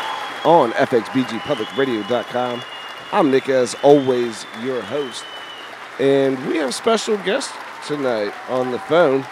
[0.46, 2.62] on FXBGPublicRadio.com.
[3.14, 5.26] I'm Nick, as always, your host,
[6.00, 7.52] and we have special guest
[7.86, 9.26] tonight on the phone.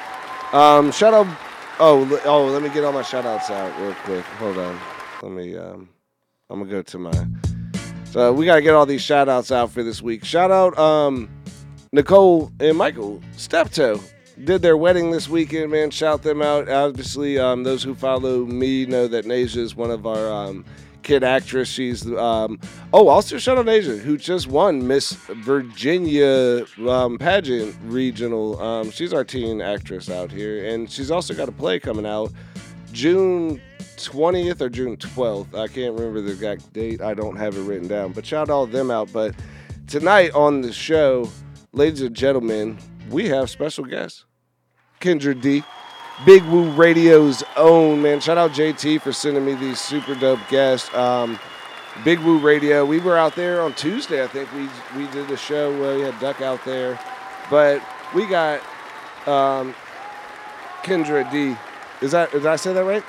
[0.51, 1.25] Um, shout out,
[1.79, 4.25] oh, oh, let me get all my shout outs out real quick.
[4.25, 4.77] Hold on.
[5.21, 5.87] Let me, um,
[6.49, 7.27] I'm gonna go to my,
[8.03, 10.25] so we gotta get all these shout outs out for this week.
[10.25, 11.29] Shout out, um,
[11.93, 14.01] Nicole and Michael Steptoe
[14.43, 15.89] did their wedding this weekend, man.
[15.89, 16.67] Shout them out.
[16.67, 20.65] Obviously, um, those who follow me know that Nasia is one of our um,
[21.09, 21.67] kid actress.
[21.67, 22.59] She's um,
[22.93, 28.61] oh, also shout out Nasia, who just won Miss Virginia um, pageant regional.
[28.61, 32.31] Um, she's our teen actress out here, and she's also got a play coming out
[32.91, 33.59] June
[33.97, 35.55] 20th or June 12th.
[35.55, 37.01] I can't remember the exact date.
[37.01, 39.11] I don't have it written down, but shout all them out.
[39.11, 39.33] But
[39.87, 41.27] tonight on the show,
[41.73, 42.77] ladies and gentlemen,
[43.09, 44.25] we have special guests.
[45.01, 45.63] Kendra Dee,
[46.25, 48.19] Big Woo Radio's own man.
[48.19, 50.93] Shout out JT for sending me these super dope guests.
[50.93, 51.39] Um,
[52.03, 52.85] Big Woo Radio.
[52.85, 54.23] We were out there on Tuesday.
[54.23, 56.99] I think we we did a show where we had Duck out there,
[57.49, 57.81] but
[58.13, 58.61] we got
[59.27, 59.73] um,
[60.83, 61.55] Kendra Dee.
[62.01, 63.03] Is that did I say that right?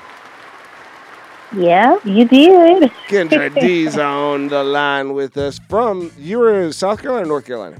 [1.52, 2.90] Yeah, you did.
[3.08, 7.46] Kendra D's on the line with us from you were in South Carolina, or North
[7.46, 7.76] Carolina.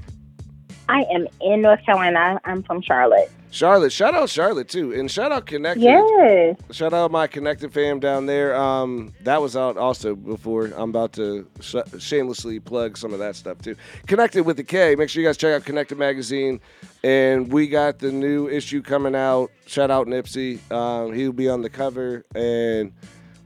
[0.89, 2.39] I am in North Carolina.
[2.43, 3.31] I'm from Charlotte.
[3.51, 5.83] Charlotte, shout out Charlotte too, and shout out Konnected.
[5.83, 6.55] Yes.
[6.71, 8.55] Shout out my Konnected fam down there.
[8.55, 10.67] Um, that was out also before.
[10.67, 13.75] I'm about to sh- shamelessly plug some of that stuff too.
[14.07, 14.95] Konnected with the K.
[14.95, 16.61] Make sure you guys check out Konnected magazine,
[17.03, 19.51] and we got the new issue coming out.
[19.65, 20.59] Shout out Nipsey.
[20.71, 22.93] Um, he'll be on the cover, and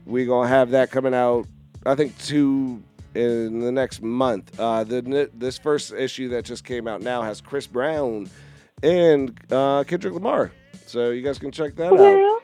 [0.05, 1.47] we're gonna have that coming out.
[1.83, 2.83] I think two
[3.15, 4.59] in the next month.
[4.59, 8.29] Uh, the this first issue that just came out now has Chris Brown
[8.83, 10.51] and uh, Kendrick Lamar.
[10.85, 12.43] So you guys can check that out.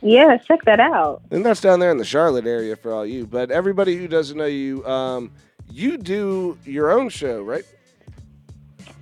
[0.00, 1.22] Yeah, check that out.
[1.30, 3.26] And that's down there in the Charlotte area for all you.
[3.26, 5.32] But everybody who doesn't know you, um,
[5.70, 7.64] you do your own show, right?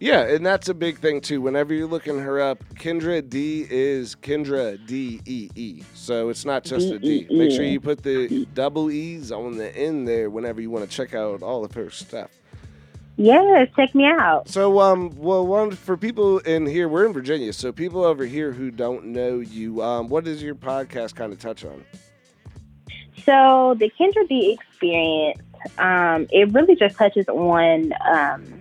[0.01, 1.41] Yeah, and that's a big thing too.
[1.41, 5.83] Whenever you're looking her up, Kendra Dee is Kendra D E E.
[5.95, 7.27] So it's not just a D.
[7.31, 10.95] Make sure you put the double E's on the end there whenever you want to
[10.95, 12.31] check out all of her stuff.
[13.17, 14.49] Yes, check me out.
[14.49, 17.53] So, um, well, one for people in here, we're in Virginia.
[17.53, 21.39] So, people over here who don't know you, um, what does your podcast kind of
[21.39, 21.85] touch on?
[23.25, 25.41] So the Kendra Dee experience,
[25.79, 27.93] um, it really just touches on.
[28.07, 28.61] Um,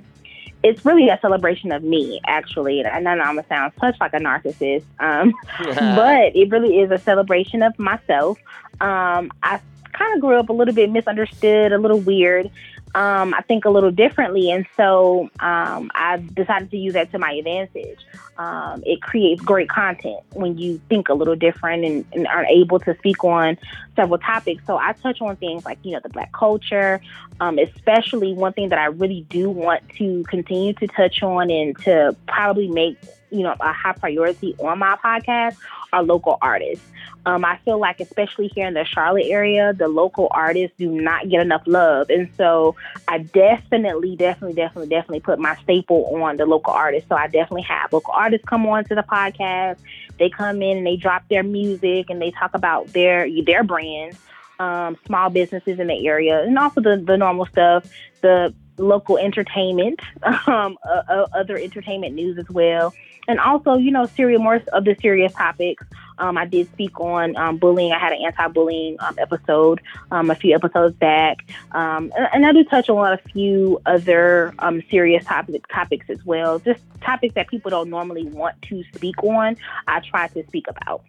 [0.63, 2.79] it's really a celebration of me, actually.
[2.79, 5.33] And I know I'm gonna sound such like a narcissist, um,
[5.75, 8.39] but it really is a celebration of myself.
[8.79, 9.59] Um, I
[9.91, 12.49] kind of grew up a little bit misunderstood, a little weird.
[12.95, 17.17] Um, I think a little differently, and so um, I decided to use that to
[17.17, 17.99] my advantage.
[18.37, 22.79] Um, it creates great content when you think a little different and, and are able
[22.79, 23.57] to speak on
[23.95, 24.63] several topics.
[24.65, 27.01] So I touch on things like, you know, the black culture,
[27.39, 31.77] um, especially one thing that I really do want to continue to touch on and
[31.79, 32.97] to probably make,
[33.29, 35.57] you know, a high priority on my podcast
[35.93, 36.85] are local artists.
[37.25, 41.29] Um, I feel like, especially here in the Charlotte area, the local artists do not
[41.29, 42.09] get enough love.
[42.09, 42.75] And so
[43.07, 47.07] I definitely, definitely, definitely, definitely put my staple on the local artists.
[47.07, 49.77] So I definitely have local artists come on to the podcast.
[50.19, 54.17] They come in and they drop their music and they talk about their their brands,
[54.59, 57.89] um, small businesses in the area, and also the, the normal stuff,
[58.21, 60.01] the local entertainment,
[60.47, 62.93] um, uh, uh, other entertainment news as well,
[63.27, 65.85] and also you know serious more of the serious topics
[66.17, 67.91] Um, I did speak on um, bullying.
[67.91, 69.81] I had an anti-bullying um, episode
[70.11, 74.53] um, a few episodes back, um, and, and, I do touch on a few other
[74.59, 76.59] um, serious topic, topics as well.
[76.59, 79.57] Just topics that people don't normally want to speak on.
[79.87, 81.03] I try to speak about.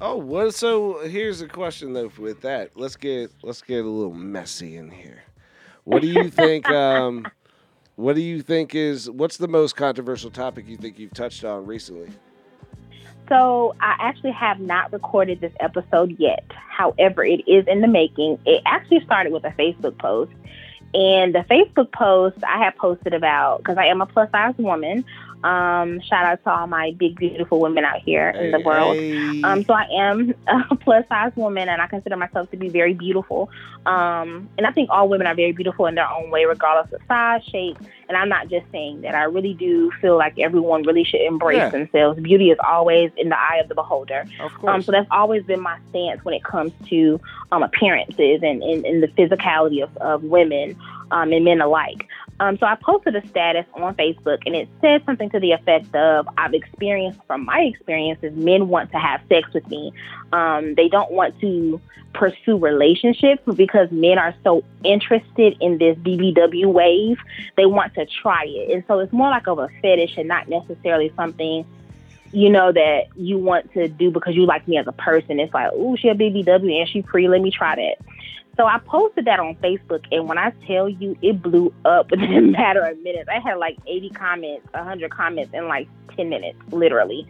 [0.00, 2.10] Oh, well, So here's a question though.
[2.18, 5.22] With that, let's get let's get a little messy in here.
[5.84, 6.68] What do you think?
[7.98, 11.66] What do you think is what's the most controversial topic you think you've touched on
[11.66, 12.08] recently?
[13.28, 16.44] So I actually have not recorded this episode yet.
[16.48, 18.38] However, it is in the making.
[18.46, 20.30] It actually started with a Facebook post.
[20.94, 25.04] And the Facebook post I have posted about, because I am a plus size woman,
[25.44, 28.96] um, shout out to all my big, beautiful women out here hey, in the world.
[28.96, 29.42] Hey.
[29.42, 30.34] Um, so I am
[30.70, 33.48] a plus size woman, and I consider myself to be very beautiful.
[33.86, 37.00] Um, and I think all women are very beautiful in their own way, regardless of
[37.06, 37.78] size, shape.
[38.08, 39.14] And I'm not just saying that.
[39.14, 41.70] I really do feel like everyone really should embrace Yeah.
[41.70, 42.20] themselves.
[42.20, 44.26] Beauty is always in the eye of the beholder.
[44.40, 44.74] Of course.
[44.74, 47.20] Um, so that's always been my stance when it comes to
[47.52, 50.76] um, appearances and, and, and the physicality of, of women
[51.10, 52.07] um, and men alike.
[52.40, 55.94] Um, so I posted a status on Facebook and it said something to the effect
[55.94, 59.92] of I've experienced from my experiences, men want to have sex with me.
[60.32, 61.80] Um, they don't want to
[62.12, 67.18] pursue relationships because men are so interested in this BBW wave.
[67.56, 68.72] They want to try it.
[68.72, 71.66] And so it's more like of a fetish and not necessarily something
[72.32, 75.40] you know that you want to do because you like me as a person.
[75.40, 77.28] It's like, oh, she a BBW and she free.
[77.28, 77.96] Let me try that.
[78.58, 82.32] So I posted that on Facebook, and when I tell you, it blew up within
[82.36, 83.28] a matter of minutes.
[83.32, 87.26] I had like 80 comments, 100 comments in like 10 minutes, literally.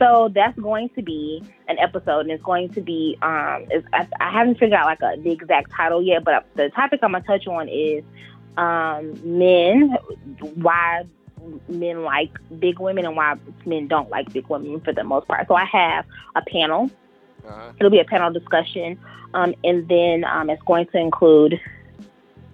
[0.00, 3.16] So that's going to be an episode, and it's going to be.
[3.22, 6.98] Um, I, I haven't figured out like a, the exact title yet, but the topic
[7.04, 8.02] I'm gonna touch on is
[8.56, 9.96] um, men,
[10.54, 11.04] why
[11.68, 15.46] men like big women, and why men don't like big women for the most part.
[15.46, 16.04] So I have
[16.34, 16.90] a panel
[17.48, 17.72] uh-huh.
[17.78, 18.98] It'll be a panel discussion,
[19.34, 21.60] um, and then um, it's going to include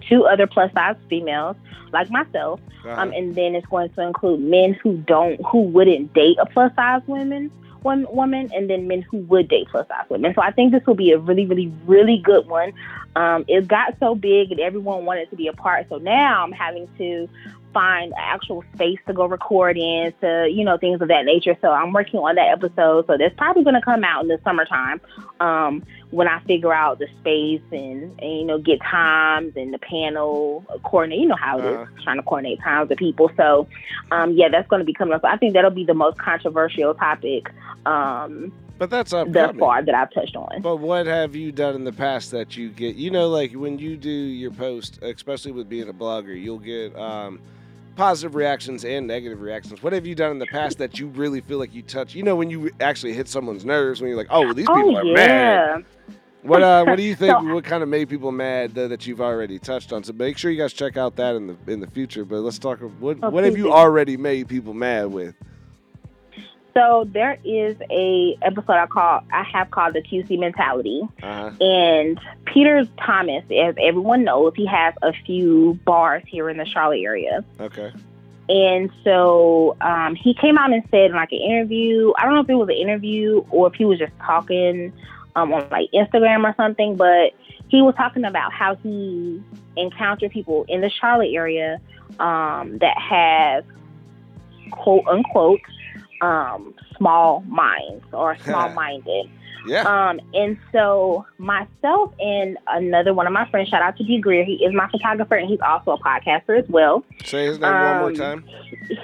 [0.08, 1.56] two other plus size females
[1.92, 3.00] like myself, Uh-huh.
[3.00, 6.72] um, and then it's going to include men who don't, who wouldn't date a plus
[6.74, 7.50] size woman,
[7.82, 10.32] one woman, and then men who would date plus size women.
[10.34, 12.72] So I think this will be a really, really, really good one.
[13.16, 16.52] Um, it got so big and everyone wanted to be a part, so now I'm
[16.52, 17.28] having to
[17.72, 21.56] find actual space to go record in, to you know things of that nature.
[21.60, 23.06] So I'm working on that episode.
[23.06, 25.00] So that's probably going to come out in the summertime
[25.38, 29.78] um, when I figure out the space and, and you know get times and the
[29.78, 31.20] panel coordinate.
[31.20, 32.02] You know how it is Uh-huh.
[32.02, 33.30] trying to coordinate times with people.
[33.36, 33.68] So
[34.10, 35.22] um, yeah, that's going to be coming up.
[35.22, 37.50] So I think that'll be the most controversial topic
[37.86, 39.58] um, But that's upcoming.
[39.58, 40.62] far that I've touched on.
[40.62, 42.96] But what have you done in the past that you get?
[42.96, 46.96] You know, like when you do your post, especially with being a blogger, you'll get
[46.96, 47.42] um,
[47.94, 49.82] positive reactions and negative reactions.
[49.82, 52.14] What have you done in the past that you really feel like you touch?
[52.14, 55.00] You know, when you actually hit someone's nerves, when you're like, "Oh, these people oh
[55.00, 55.14] are yeah.
[55.14, 55.84] mad."
[56.40, 57.32] What uh, what do you think?
[57.32, 60.02] So- what kind of made people mad though, that you've already touched on?
[60.04, 62.24] So make sure you guys check out that in the in the future.
[62.24, 62.78] But let's talk.
[62.80, 65.34] What Oh, what have you already made people mad with?
[66.74, 71.02] So there is a episode I call I have called the QC mentality.
[71.22, 71.64] Uh huh.
[71.64, 77.02] And Peter Thomas, as everyone knows, he has a few bars here in the Charlotte
[77.02, 77.44] area.
[77.58, 77.92] Okay.
[78.48, 82.40] And so um, he came out and said in like an interview, I don't know
[82.40, 84.92] if it was an interview or if he was just talking
[85.36, 87.32] um, on like Instagram or something, but
[87.68, 89.40] he was talking about how he
[89.76, 91.80] encountered people in the Charlotte area
[92.18, 93.64] um, that have
[94.72, 95.60] quote unquote
[96.20, 99.30] um, small minds or small minded.
[99.66, 99.82] Yeah.
[99.82, 104.44] Um, and so myself and another one of my friends, shout out to D Greer,
[104.44, 107.04] he is my photographer and he's also a podcaster as well.
[107.24, 108.44] Say his name one more um, time.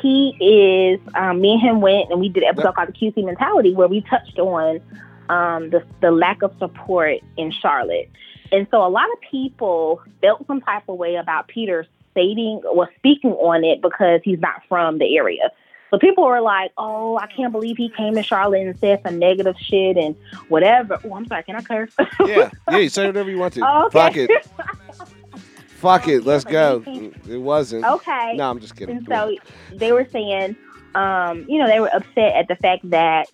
[0.01, 2.75] He is um, me and him went and we did an episode Yep.
[2.75, 4.81] called the QC mentality where we touched on
[5.29, 8.11] um, the the lack of support in Charlotte.
[8.53, 12.89] And so a lot of people felt some type of way about Peter stating or
[12.97, 15.51] speaking on it because he's not from the area.
[15.97, 19.19] So people were like, "Oh, I can't believe he came to Charlotte and said some
[19.19, 20.15] negative shit and
[20.49, 21.91] whatever." Oh, I'm sorry, can I curse?
[22.21, 22.51] Yeah.
[22.71, 22.77] Yeah.
[22.79, 23.63] You say whatever you want to.
[23.67, 23.99] Oh, okay.
[23.99, 24.47] Fuck it.
[25.69, 26.25] Fuck it.
[26.27, 26.83] Let's go.
[26.87, 27.87] It wasn't.
[27.87, 28.35] okay.
[28.37, 28.99] No, I'm just kidding.
[28.99, 29.35] And so
[29.73, 30.55] they were saying,
[30.95, 33.29] um, you know, they were upset at the fact that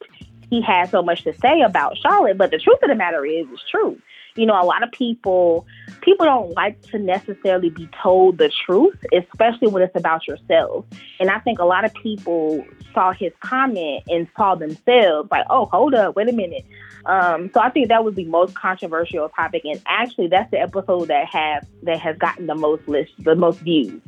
[0.48, 2.38] he had so much to say about Charlotte.
[2.38, 4.00] But the truth of the matter is, it's true.
[4.36, 5.66] You know, a lot of people
[6.02, 10.84] people don't like to necessarily be told the truth, especially when it's about yourself.
[11.20, 15.66] And I think a lot of people saw his comment and saw themselves like, oh,
[15.66, 16.66] hold up, wait a minute.
[17.06, 21.06] Um, so I think that was the most controversial topic, and actually, that's the episode
[21.06, 24.00] that have that has gotten the most list, the most views,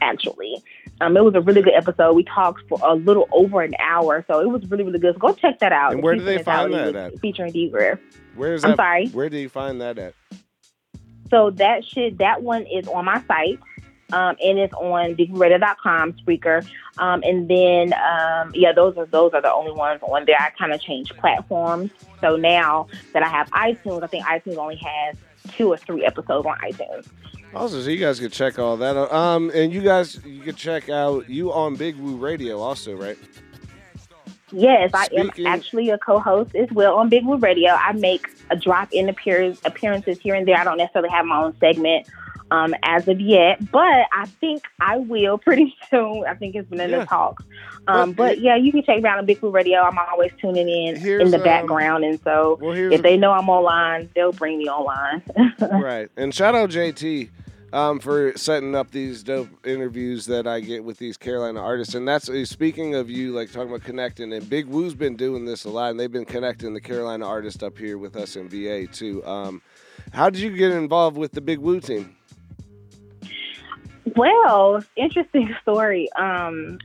[0.00, 0.62] actually.
[1.00, 2.14] Um, it was a really good episode.
[2.14, 5.14] We talked for a little over an hour, so it was really, really good.
[5.14, 5.92] So go check that out.
[5.92, 7.18] And where do they find that at?
[7.20, 7.68] Featuring D.
[7.68, 8.00] Greer.
[8.34, 9.08] Where's I'm sorry?
[9.08, 10.14] Where do you find that at?
[11.30, 13.58] So that shit, that one is on my site.
[14.10, 16.66] Um, and it's on bigwooradio.com, Spreaker.
[16.96, 20.38] Um, and then, um, yeah, those are those are the only ones on there.
[20.40, 21.90] I kind of changed platforms.
[22.22, 25.16] So now that I have iTunes, I think iTunes only has
[25.50, 27.06] two or three episodes on iTunes.
[27.54, 29.12] Also, so you guys can check all that out.
[29.12, 33.18] Um, and you guys, you can check out you on Big Woo Radio also, right?
[34.52, 37.72] Yes, I am actually a co-host as well on Big Woo Radio.
[37.72, 40.56] I make a drop-in appearance, appearances here and there.
[40.56, 42.06] I don't necessarily have my own segment
[42.50, 46.24] um, as of yet, but I think I will pretty soon.
[46.26, 47.00] I think it's been in Yeah.
[47.00, 47.44] the talks.
[47.86, 49.80] Um, But but yeah, you can check me out on Big Woo Radio.
[49.80, 53.48] I'm always tuning in in the um, background, and so Well, if they know I'm
[53.48, 55.22] online, they'll bring me online.
[55.60, 56.10] right.
[56.16, 57.28] And shout out JT
[57.72, 61.94] um, for setting up these dope interviews that I get with these Carolina artists.
[61.94, 64.32] And that's uh, speaking of you, like talking about connecting.
[64.32, 67.62] And Big Woo's been doing this a lot, and they've been connecting the Carolina artists
[67.62, 69.24] up here with us in VA too.
[69.26, 69.62] Um,
[70.12, 72.16] how did you get involved with the Big Woo team?
[74.16, 76.10] Well, interesting story.
[76.12, 76.78] Um,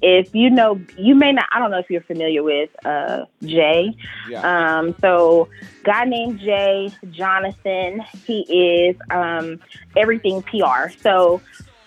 [0.00, 1.46] if you know, you may not.
[1.50, 3.96] I don't know if you're familiar with uh, Jay.
[4.28, 4.78] Yeah.
[4.78, 5.48] Um, so,
[5.84, 8.04] guy named Jay Jonathan.
[8.24, 9.60] He is um,
[9.96, 10.90] everything PR.
[11.00, 11.40] So,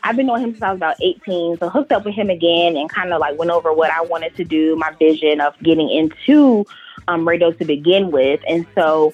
[0.04, 1.58] I've been knowing him since I was about 18.
[1.58, 4.36] So, hooked up with him again and kind of like went over what I wanted
[4.36, 6.66] to do, my vision of getting into
[7.08, 8.42] um, radio to begin with.
[8.48, 9.14] And so,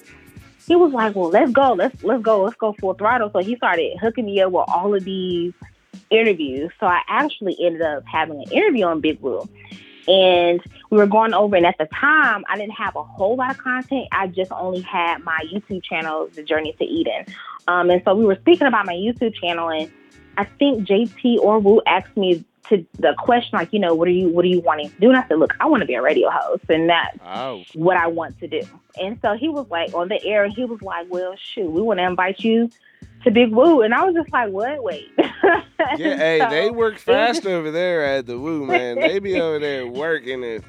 [0.66, 3.56] he was like, "Well, let's go, let's let's go, let's go full throttle." So he
[3.56, 5.54] started hooking me up with all of these
[6.10, 6.70] interviews.
[6.80, 9.48] So I actually ended up having an interview on Big Woo,
[10.06, 11.56] and we were going over.
[11.56, 14.08] And at the time, I didn't have a whole lot of content.
[14.12, 17.26] I just only had my YouTube channel, The Journey to Eden.
[17.66, 19.90] Um, and so we were speaking about my YouTube channel, and
[20.38, 24.12] I think JT or Woo asked me to the question like, you know, what are
[24.12, 25.08] you what are you wanting to do?
[25.08, 27.64] And I said, look, I want to be a radio host, and that's Oh.
[27.74, 28.60] what I want to do.
[29.00, 31.80] And so he was like on the air, and he was like, "Well, shoot, we
[31.80, 32.70] want to invite you
[33.24, 34.82] to Big Woo." And I was just like, "What?
[34.82, 35.10] Wait."
[35.96, 38.96] Yeah, hey, So, they work fast over there at the Woo, man.
[38.98, 40.64] They be over there working it.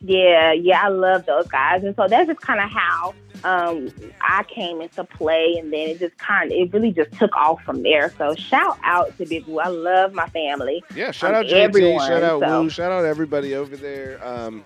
[0.00, 4.42] Yeah, yeah, I love those guys, and so that's just kind of how um, I
[4.44, 7.82] came into play, and then it just kind of, it really just took off from
[7.82, 8.12] there.
[8.18, 9.58] So shout out to Big Woo.
[9.60, 10.84] I love my family.
[10.94, 14.20] Yeah, shout Um, out JT, everyone, shout out so- Woo, shout out everybody over there.
[14.22, 14.62] Um,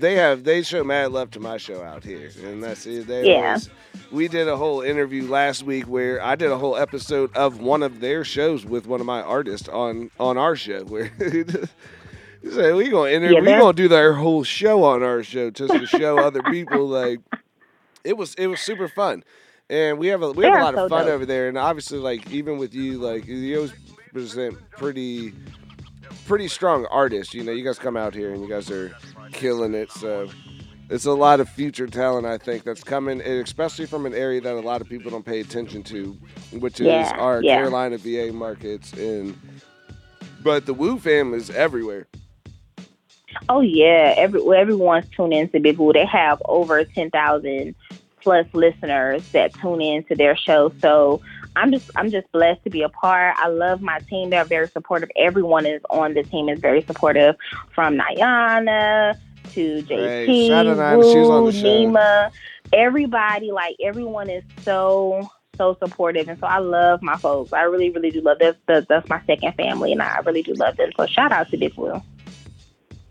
[0.00, 3.06] they have they show mad love to my show out here, and that's it.
[3.06, 3.46] They Yeah.
[3.48, 3.70] always-
[4.12, 7.82] we did a whole interview last week where I did a whole episode of one
[7.82, 11.10] of their shows with one of my artists on on our show where.
[12.42, 13.36] He said, "We gonna interview.
[13.36, 16.86] Yeah, we gonna do their whole show on our show just to show other people
[16.86, 17.18] like
[18.04, 18.34] it was.
[18.36, 19.24] It was super fun,
[19.68, 21.14] and we have a we have a lot of fun dope.
[21.14, 21.48] over there.
[21.48, 23.72] And obviously, like even with you, like you always
[24.12, 25.32] present pretty
[26.28, 27.34] pretty strong artists.
[27.34, 28.94] You know, you guys come out here and you guys are
[29.32, 29.90] killing it.
[29.92, 30.28] So
[30.88, 34.40] it's a lot of future talent, I think, that's coming, and especially from an area
[34.40, 36.16] that a lot of people don't pay attention to,
[36.52, 37.56] which is Yeah, our yeah.
[37.56, 38.92] Carolina VA markets.
[38.92, 39.36] And
[40.42, 42.06] but the Woo fam is everywhere.
[43.48, 45.92] Oh yeah, every well, everyone's tuning into Big Woo.
[45.92, 47.74] They have over ten thousand
[48.22, 50.72] plus listeners that tune in to their show.
[50.80, 51.20] So
[51.56, 53.34] I'm just I'm just blessed to be a part.
[53.38, 54.30] I love my team.
[54.30, 55.10] They're very supportive.
[55.16, 57.36] Everyone is on the team is very supportive,
[57.74, 59.18] from Nyana
[59.52, 60.48] to JT, Right.
[60.48, 61.12] Shout out Nyana.
[61.12, 61.66] She was on Woo, the show.
[61.66, 62.30] Nima.
[62.72, 67.52] Everybody, like everyone, is so so supportive, and so I love my folks.
[67.52, 68.56] I really, really do love this.
[68.66, 70.90] That's, that's my second family, and I really do love them.
[70.96, 72.02] So shout out to Big Woo.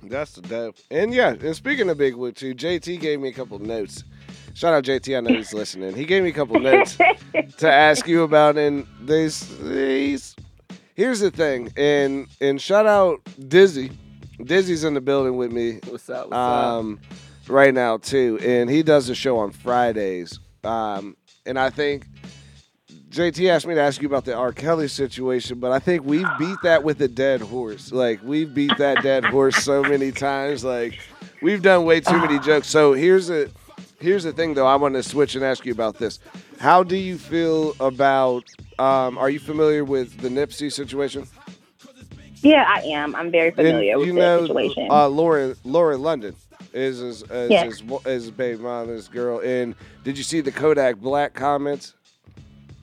[0.03, 0.75] That's the dope.
[0.91, 4.03] And yeah, and speaking of Big Woo too, JT gave me a couple notes.
[4.55, 5.93] Shout out JT, I know he's listening.
[5.97, 6.97] He gave me a couple notes
[7.57, 10.33] to ask you about, and these these.
[10.93, 13.19] Here's the thing, and and shout out
[13.49, 13.91] Dizzy.
[14.41, 16.29] Dizzy's in the building with me What's up?
[16.29, 17.01] What's um,
[17.49, 20.39] right now too, and he does a show on Fridays.
[20.63, 22.07] Um, and I think
[23.09, 24.53] JT asked me to ask you about the R.
[24.53, 27.91] Kelly situation, but I think we've beat that with a dead horse.
[27.91, 30.63] Like we've beat that dead horse so many times.
[30.63, 30.97] Like
[31.41, 32.69] we've done way too many jokes.
[32.69, 33.49] So here's a
[33.99, 34.67] here's the thing though.
[34.67, 36.19] I want to switch and ask you about this.
[36.59, 38.43] How do you feel about?
[38.79, 41.27] Um, are you familiar with the Nipsey situation?
[42.41, 43.15] Yeah, I am.
[43.15, 44.87] I'm very familiar And with you the know, situation.
[44.91, 46.35] Uh, Laura, Laura London
[46.73, 47.63] is his, is, Yeah.
[47.65, 49.39] his, his baby mom, this girl.
[49.39, 49.73] And
[50.03, 51.93] did you see the Kodak Black comments?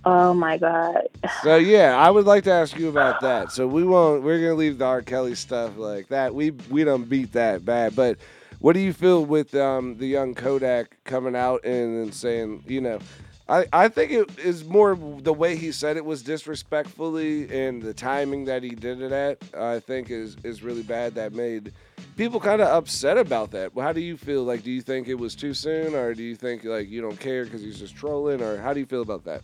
[0.05, 1.03] oh my god.
[1.45, 3.53] So yeah, I would like to ask you about that.
[3.53, 4.25] So we won't.
[4.25, 5.01] We're gonna leave the R.
[5.03, 6.35] Kelly stuff like that.
[6.35, 7.95] We we don't beat that bad.
[7.95, 8.19] But
[8.63, 12.81] what do you feel with um, the young Kodak coming out and, and saying, you
[12.81, 13.01] know,
[13.49, 17.93] I, I think it is more the way he said it was disrespectfully and the
[17.93, 19.43] timing that he did it at.
[19.59, 21.17] I think is is really bad.
[21.17, 21.73] That made
[22.17, 23.73] people kind of upset about that.
[23.77, 24.45] How do you feel?
[24.45, 27.19] Like, do you think it was too soon, or do you think like you don't
[27.19, 29.43] care because he's just trolling, or how do you feel about that?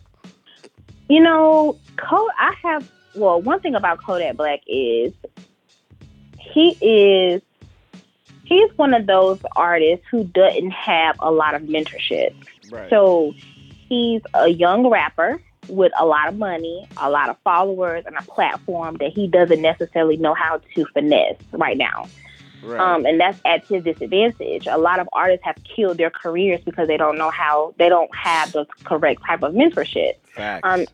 [1.09, 2.31] You know, Code.
[2.39, 5.11] I have well, one thing about Kodak Black is
[6.37, 7.41] he is
[8.49, 12.33] he's one of those artists who doesn't have a lot of mentorship.
[12.69, 12.89] Right.
[12.89, 13.33] So
[13.87, 18.23] he's a young rapper with a lot of money, a lot of followers, and a
[18.23, 22.07] platform that he doesn't necessarily know how to finesse right now.
[22.63, 22.79] right.
[22.79, 24.65] Um, and that's at his disadvantage.
[24.65, 28.13] A lot of artists have killed their careers because they don't know how, they don't
[28.15, 30.15] have the correct type of mentorship.
[30.33, 30.61] Facts.
[30.63, 30.85] Um,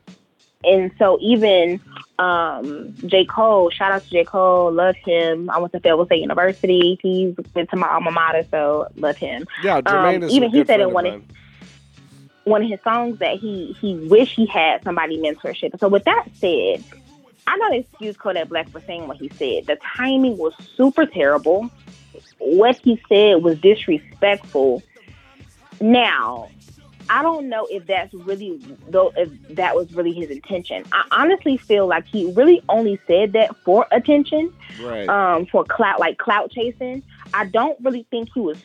[0.66, 1.80] and so even
[2.20, 3.26] um, J.
[3.26, 4.24] Cole, shout out to J.
[4.24, 5.50] Cole, love him.
[5.50, 6.98] I went to Fayetteville State University.
[7.02, 9.46] He's been to my alma mater, so love him.
[9.64, 11.24] yeah, Jermaine um, is even he said in one of-
[12.46, 15.80] One of his songs that he he wished he had somebody mentorship.
[15.80, 16.84] So with that said,
[17.48, 19.66] I don't excuse Kodak Black for saying what he said.
[19.66, 21.70] The timing was super terrible.
[22.38, 24.84] What he said was disrespectful.
[25.82, 26.50] Now,
[27.10, 28.60] I don't know if that's really
[28.90, 30.84] though if that was really his intention.
[30.92, 35.08] I honestly feel like he really only said that for attention, Right.
[35.08, 37.04] um, for clout like clout chasing.
[37.34, 38.58] I don't really think he was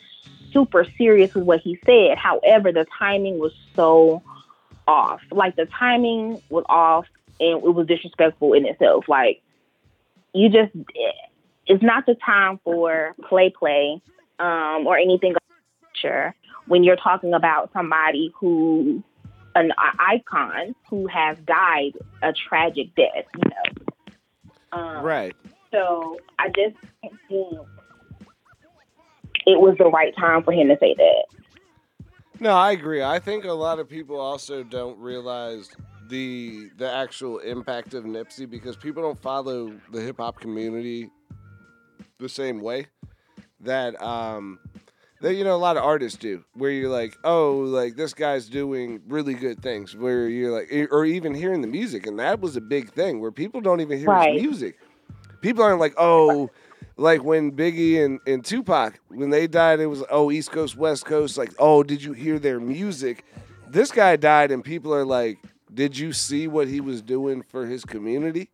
[0.51, 2.17] super serious with what he said.
[2.17, 4.21] However, the timing was so
[4.87, 5.21] off.
[5.31, 7.05] Like the timing was off
[7.39, 9.07] and it was disrespectful in itself.
[9.07, 9.41] Like
[10.33, 10.71] you just
[11.67, 14.01] it's not the time for play play
[14.39, 15.35] um, or anything
[15.93, 16.33] nature
[16.71, 19.03] when you're talking about somebody who
[19.55, 21.91] an icon who has died
[22.23, 24.79] a tragic death, you know.
[24.79, 25.35] Um, right.
[25.73, 27.59] so I just think
[29.45, 31.25] it was the right time for him to say that.
[32.39, 33.03] No, I agree.
[33.03, 35.69] I think a lot of people also don't realize
[36.07, 41.09] the the actual impact of Nipsey because people don't follow the hip hop community
[42.17, 42.87] the same way
[43.59, 44.57] that um
[45.21, 48.47] that you know a lot of artists do where you're like oh like this guy's
[48.49, 52.39] doing really good things where you're like e, or even hearing the music and that
[52.39, 54.33] was a big thing where people don't even hear Right.
[54.33, 54.79] his music
[55.41, 56.49] people aren't like oh
[56.97, 61.03] like when Biggie and, and Tupac, when they died, it was oh East Coast, West
[61.05, 61.35] Coast.
[61.35, 63.25] Like oh, did you hear their music?
[63.67, 65.39] This guy died, and people are like,
[65.73, 68.51] did you see what he was doing for his community?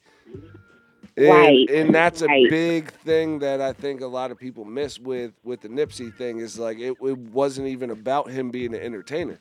[1.17, 2.47] And, Right, and that's a right.
[2.49, 6.37] big thing that I think a lot of people miss with with the Nipsey thing
[6.39, 9.39] is like it, it wasn't even about him being an entertainer.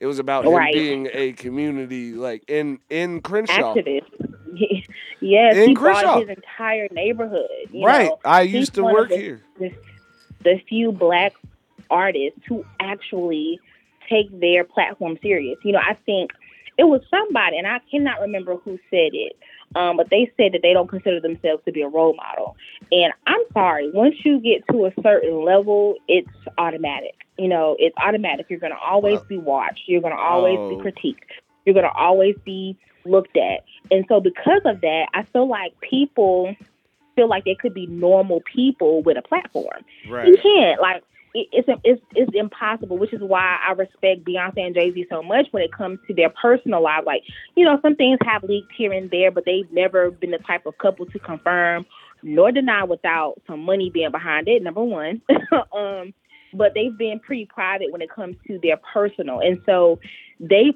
[0.00, 3.74] It was about him being a community like in in Crenshaw.
[3.74, 4.02] Activist.
[5.20, 6.20] yes, In he Crenshaw.
[6.20, 7.48] his entire neighborhood.
[7.72, 8.08] you Right.
[8.08, 8.18] know.
[8.24, 9.42] I He's used to work the- here.
[9.58, 9.72] The,
[10.42, 11.32] the few black
[11.90, 13.58] artists who actually
[14.10, 15.56] take their platform serious.
[15.64, 16.32] You know, I think
[16.76, 19.36] it was somebody, and I cannot remember who said it,
[19.74, 22.56] um, but they said that they don't consider themselves to be a role model.
[22.92, 27.14] And I'm sorry, once you get to a certain level, it's automatic.
[27.38, 28.46] You know, it's automatic.
[28.48, 29.82] You're going to always Well- be watched.
[29.86, 30.68] You're going to always Oh.
[30.70, 31.30] be critiqued.
[31.64, 33.64] You're going to always be looked at.
[33.90, 36.54] And so, because of that, I feel like people
[37.16, 39.84] feel like they could be normal people with a platform.
[40.04, 41.02] You can't like
[41.34, 42.96] it's it's it's impossible.
[42.96, 46.14] Which is why I respect Beyonce and Jay Z so much when it comes to
[46.14, 47.04] their personal life.
[47.04, 47.22] Like
[47.56, 50.66] you know, some things have leaked here and there, but they've never been the type
[50.66, 51.86] of couple to confirm
[52.24, 54.62] nor deny without some money being behind it.
[54.62, 55.20] Number one,
[55.76, 56.14] um,
[56.54, 60.00] but they've been pretty private when it comes to their personal, and so
[60.40, 60.72] they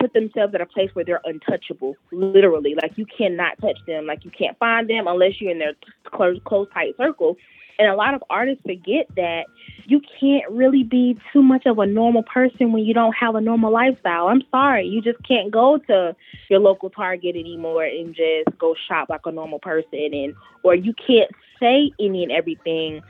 [0.00, 2.74] put themselves at a place where they're untouchable, literally.
[2.80, 4.06] Like you cannot touch them.
[4.06, 7.36] Like you can't find them unless you're in their close, close, tight circle.
[7.78, 9.46] And a lot of artists forget that
[9.86, 13.40] you can't really be too much of a normal person when you don't have a
[13.40, 14.28] normal lifestyle.
[14.28, 16.16] I'm sorry, you just can't go to
[16.48, 20.94] your local Target anymore and just go shop like a normal person, and or you
[20.94, 23.02] can't say any and everything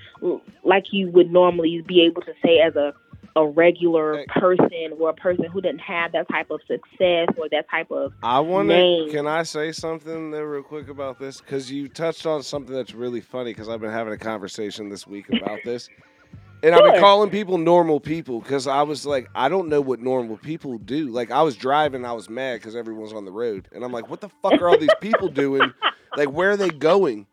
[0.63, 2.95] like you would normally be able to say as a
[3.37, 7.69] a regular person or a person who didn't have that type of success or that
[7.71, 9.09] type of I want to.
[9.11, 11.41] Can I say something there real quick about this?
[11.41, 13.53] Because you touched on something that's really funny.
[13.53, 15.89] Because I've been having a conversation this week about this,
[16.63, 20.01] and I've been calling people normal people because I was like, I don't know what
[20.01, 21.09] normal people do.
[21.09, 24.09] Like I was driving, I was mad because everyone's on the road, and I'm like,
[24.09, 25.73] what the fuck are all these people doing?
[26.17, 27.27] Like where are they going?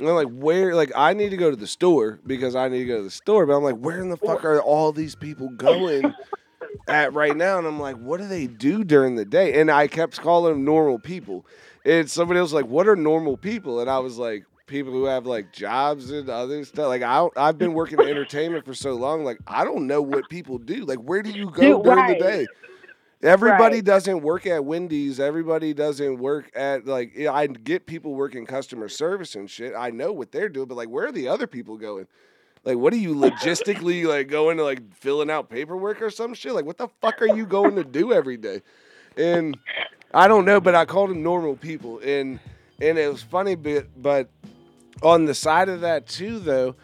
[0.00, 0.74] And I'm like, where?
[0.74, 3.10] Like I need to go to the store because I need to go to the
[3.10, 3.46] store.
[3.46, 6.14] But I'm like, where in the fuck are all these people going?
[6.88, 9.60] at right now, and I'm like, what do they do during the day?
[9.60, 11.46] And I kept calling them normal people.
[11.84, 13.80] And somebody else was like, what are normal people?
[13.80, 16.86] And I was like, people who have like jobs and other stuff.
[16.88, 19.24] Like I, don't, I've been working in entertainment for so long.
[19.24, 20.84] Like I don't know what people do.
[20.86, 22.18] Like where do you go Dude, during right.
[22.18, 22.46] the day?
[23.22, 23.84] Everybody Right.
[23.84, 25.20] doesn't work at Wendy's.
[25.20, 29.74] Everybody doesn't work at like I get people working customer service and shit.
[29.76, 32.06] I know what they're doing, but like where are the other people going?
[32.64, 36.54] Like what are you logistically like going to like filling out paperwork or some shit?
[36.54, 38.62] Like what the fuck are you going to do every day?
[39.18, 39.58] And
[40.14, 42.40] I don't know, but I called them normal people and
[42.80, 44.28] and it was funny but but
[45.02, 46.74] on the side of that too though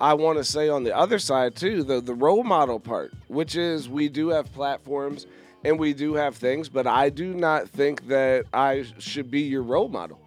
[0.00, 3.56] i want to say on the other side too the the role model part which
[3.56, 5.26] is we do have platforms
[5.64, 9.62] and we do have things but i do not think that i should be your
[9.62, 10.20] role model.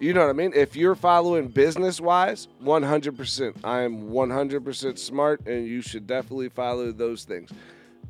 [0.00, 0.52] You know what i mean?
[0.54, 6.92] If you're following business wise 100% i am 100% smart and you should definitely follow
[6.92, 7.50] those things.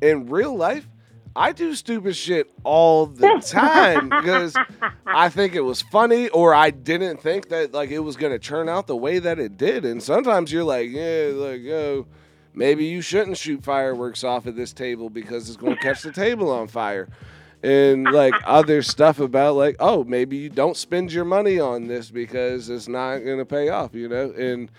[0.01, 0.87] In real life
[1.35, 4.55] I do stupid shit all the time because
[5.05, 8.67] I think it was funny or I didn't think that like it was gonna turn
[8.67, 9.85] out the way that it did.
[9.85, 12.07] And sometimes you're like, yeah, like oh,
[12.53, 16.51] maybe you shouldn't shoot fireworks off of this table because it's gonna catch the table
[16.51, 17.09] on fire.
[17.61, 22.09] And like other stuff about like, oh, maybe you don't spend your money on this
[22.11, 24.31] because it's not gonna pay off, you know?
[24.31, 24.71] And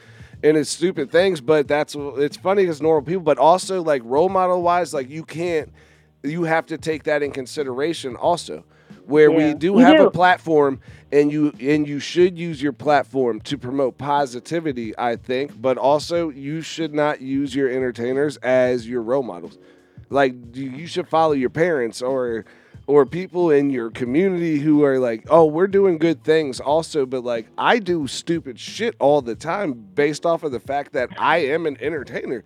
[0.43, 4.29] and it's stupid things, but that's it's funny as normal people, but also like role
[4.29, 5.73] model wise, like you can't
[6.23, 8.65] you have to take that in consideration also
[9.07, 10.81] where we do you have a platform
[11.13, 16.29] and you and you should use your platform to promote positivity i think but also
[16.31, 19.59] you should not use your entertainers as your role models.
[20.09, 22.45] Like you you should follow your parents or
[22.87, 27.23] or people in your community who are like oh we're doing good things also but
[27.23, 31.39] like i do stupid shit all the time based off of the fact that i
[31.39, 32.43] am an entertainer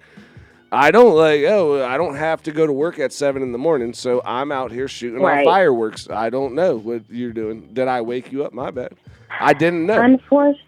[0.75, 3.59] I don't like oh I don't have to go to work at seven in the
[3.59, 5.47] morning, so I'm out here shooting Right.
[5.47, 6.09] off fireworks.
[6.11, 7.69] I don't know what you're doing.
[7.73, 8.53] Did I wake you up?
[8.53, 8.95] My bad.
[9.41, 9.99] I didn't know.
[9.99, 10.59] Unfor-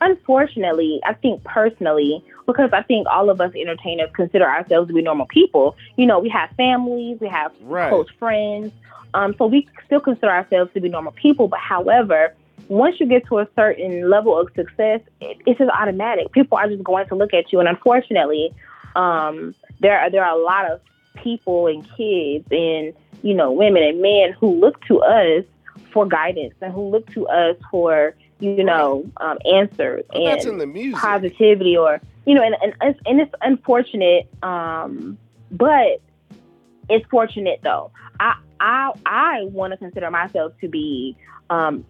[0.00, 5.02] unfortunately, I think personally, because I think all of us entertainers consider ourselves to be
[5.02, 5.76] normal people.
[5.96, 7.88] You know, we have families, we have Right.
[7.88, 8.72] close friends,
[9.14, 11.48] um, so we still consider ourselves to be normal people.
[11.48, 12.34] But however,
[12.68, 16.30] once you get to a certain level of success, it, it's just automatic.
[16.32, 18.52] People are just going to look at you, and unfortunately,
[18.96, 20.80] um, there are there are a lot of
[21.16, 25.44] people and kids and you know women and men who look to us
[25.92, 30.52] for guidance and who look to us for you know um, answers But that's in
[30.52, 30.98] and the music.
[31.00, 35.18] positivity or you know and and, it's- and it's unfortunate um
[35.50, 36.00] but
[36.88, 41.16] it's fortunate though i i i want to consider myself to be
[41.50, 41.84] um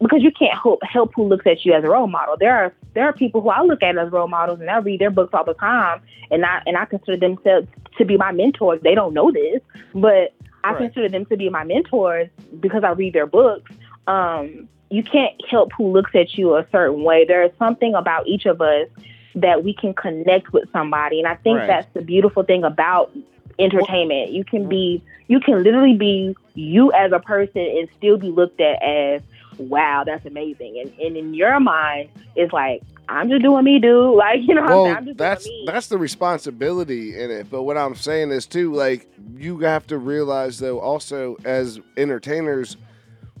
[0.00, 2.72] because you can't help help who looks at you as a role model there are
[2.94, 5.30] there are people who i look at as role models and i read their books
[5.32, 9.14] all the time and i and i consider themselves to be my mentors they don't
[9.14, 9.60] know this
[9.94, 10.78] but i Right.
[10.78, 12.28] consider them to be my mentors
[12.60, 13.70] because i read their books
[14.06, 17.24] um you can't help who looks at you a certain way.
[17.24, 18.86] There is something about each of us
[19.34, 21.18] that we can connect with somebody.
[21.18, 21.66] And I think Right.
[21.66, 23.10] that's the beautiful thing about
[23.58, 24.30] entertainment.
[24.30, 28.60] You can be you can literally be you as a person and still be looked
[28.60, 29.22] at as
[29.58, 30.78] wow, that's amazing.
[30.80, 34.14] And and in your mind it's like I'm just doing me, dude.
[34.16, 35.08] Like, you know what I'm?
[35.08, 35.66] I'm that's doing me.
[35.66, 37.50] that's the responsibility in it.
[37.50, 42.76] But what I'm saying is too, like you have to realize though, also as entertainers,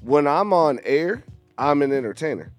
[0.02, 1.24] when I'm on air,
[1.56, 2.50] I'm an entertainer.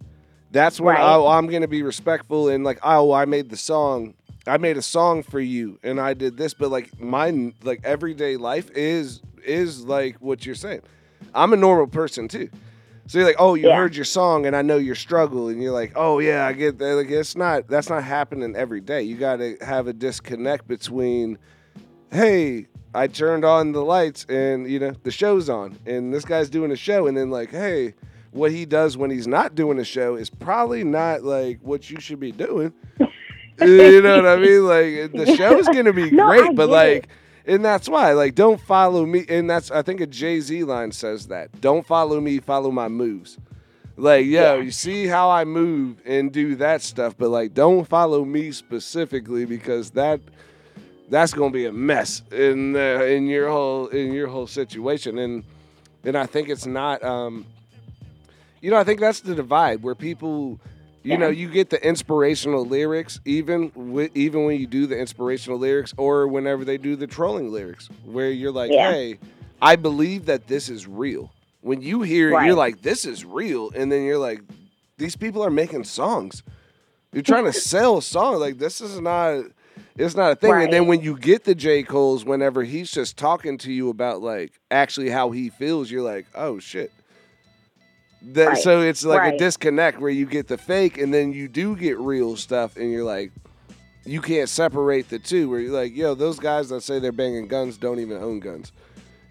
[0.51, 1.03] That's when Right.
[1.03, 4.13] I, I'm going to be respectful and like, oh, I made the song.
[4.47, 6.53] I made a song for you, and I did this.
[6.53, 10.81] But like mine, like everyday life is is like what you're saying.
[11.33, 12.49] I'm a normal person too.
[13.07, 13.75] So you're like, oh, you Yeah.
[13.77, 16.79] heard your song, and I know your struggle, and you're like, oh yeah, I get
[16.79, 16.95] that.
[16.95, 19.03] Like it's not that's not happening every day.
[19.03, 21.37] You got to have a disconnect between,
[22.11, 26.49] hey, I turned on the lights, and you know the show's on, and this guy's
[26.49, 27.93] doing a show, and then like, hey,
[28.31, 31.99] what he does when he's not doing a show is probably not like what you
[31.99, 32.73] should be doing.
[33.61, 34.65] you know what I mean?
[34.65, 37.03] Like the show's gonna be No, great, but like.
[37.03, 37.07] it.
[37.47, 39.25] And that's why, like, don't follow me.
[39.29, 41.61] And that's, I think, a Jay Z line says that.
[41.61, 43.37] Don't follow me, follow my moves.
[43.97, 44.61] Like, yo, Yeah.
[44.63, 49.45] you see how I move and do that stuff, but like, don't follow me specifically
[49.45, 50.19] because that
[51.09, 55.17] that's gonna be a mess in uh, in your whole in your whole situation.
[55.19, 55.43] And
[56.03, 57.03] and I think it's not.
[57.03, 57.45] um
[58.61, 60.59] You know, I think that's the divide where people.
[61.05, 63.71] You know, you get the inspirational lyrics, even
[64.15, 68.31] even when you do the inspirational lyrics, or whenever they do the trolling lyrics, where
[68.31, 68.91] you're like, Yeah.
[68.91, 69.19] "Hey,
[69.61, 72.47] I believe that this is real." When you hear Right.
[72.47, 74.41] you're like, "This is real," and then you're like,
[74.97, 76.41] "These people are making songs.
[77.13, 78.39] You're trying to sell songs.
[78.39, 79.45] Like this is not."
[79.97, 80.51] It's not a thing.
[80.51, 81.81] And then when you get the J.
[81.83, 86.25] Cole's, whenever he's just talking to you about like actually how he feels, you're like,
[86.35, 86.91] oh shit.
[88.33, 88.57] That, Right.
[88.57, 91.97] So it's like a disconnect where you get the fake and then you do get
[91.99, 93.31] real stuff and you're like,
[94.05, 95.49] you can't separate the two.
[95.49, 98.71] Where you're like, yo, those guys that say they're banging guns don't even own guns.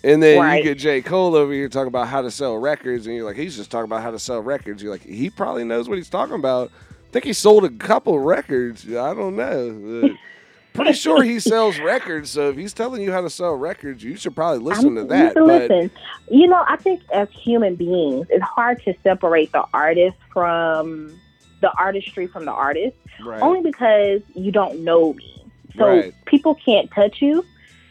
[0.03, 0.59] And then Right.
[0.59, 1.01] you get J.
[1.01, 3.87] Cole over here talking about how to sell records, and you're like, he's just talking
[3.87, 4.83] about how to sell records.
[4.83, 6.71] You're like, he probably knows what he's talking about.
[6.91, 8.85] I think he sold a couple records.
[8.87, 10.15] I don't know.
[10.75, 12.31] Pretty sure he sells records.
[12.31, 15.05] So if he's telling you how to sell records, you should probably listen I'm- to
[15.05, 15.35] that.
[15.35, 15.91] But listen.
[16.31, 21.19] You know, I think as human beings, it's hard to separate the artist from
[21.61, 23.41] the artistry from the artist, right.
[23.41, 25.45] only because you don't know me.
[25.79, 26.15] So Right.
[26.27, 27.45] people can't touch you.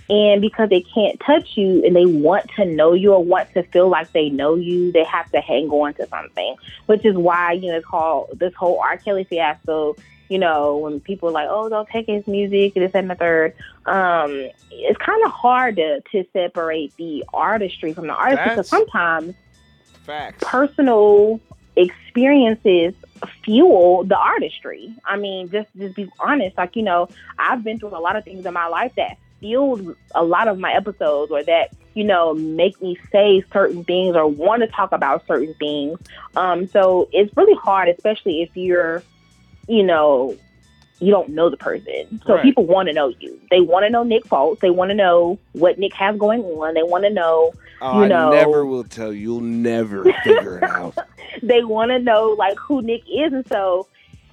[0.09, 3.63] And because they can't touch you and they want to know you or want to
[3.63, 6.55] feel like they know you, they have to hang on to something,
[6.87, 8.97] which is why, you know, it's called this whole R.
[8.97, 9.95] Kelly fiasco.
[10.33, 13.53] You know, when people are like, oh, don't take his music, this and the third.
[13.85, 19.35] Um, it's kind of hard to, to separate the artistry from the artist because sometimes
[20.05, 20.43] Facts.
[20.43, 21.39] personal
[21.75, 22.95] experiences
[23.43, 24.91] fuel the artistry.
[25.05, 26.57] I mean, just just be honest.
[26.57, 29.95] Like you know, I've been through a lot of things in my life that fueled
[30.15, 34.27] a lot of my episodes, or that you know make me say certain things or
[34.27, 35.99] want to talk about certain things.
[36.35, 39.03] Um, so it's really hard, especially if you're,
[39.67, 40.35] you know.
[40.99, 42.43] You don't know the person, so Right.
[42.43, 43.37] people want to know you.
[43.51, 44.61] They want to know Nick faults.
[44.61, 46.75] They want to know what Nick has going on.
[46.75, 49.19] They want to know Oh, you I know- never will tell you.
[49.19, 50.97] You'll never figure it out.
[51.43, 53.87] they want to know like who Nick is, and so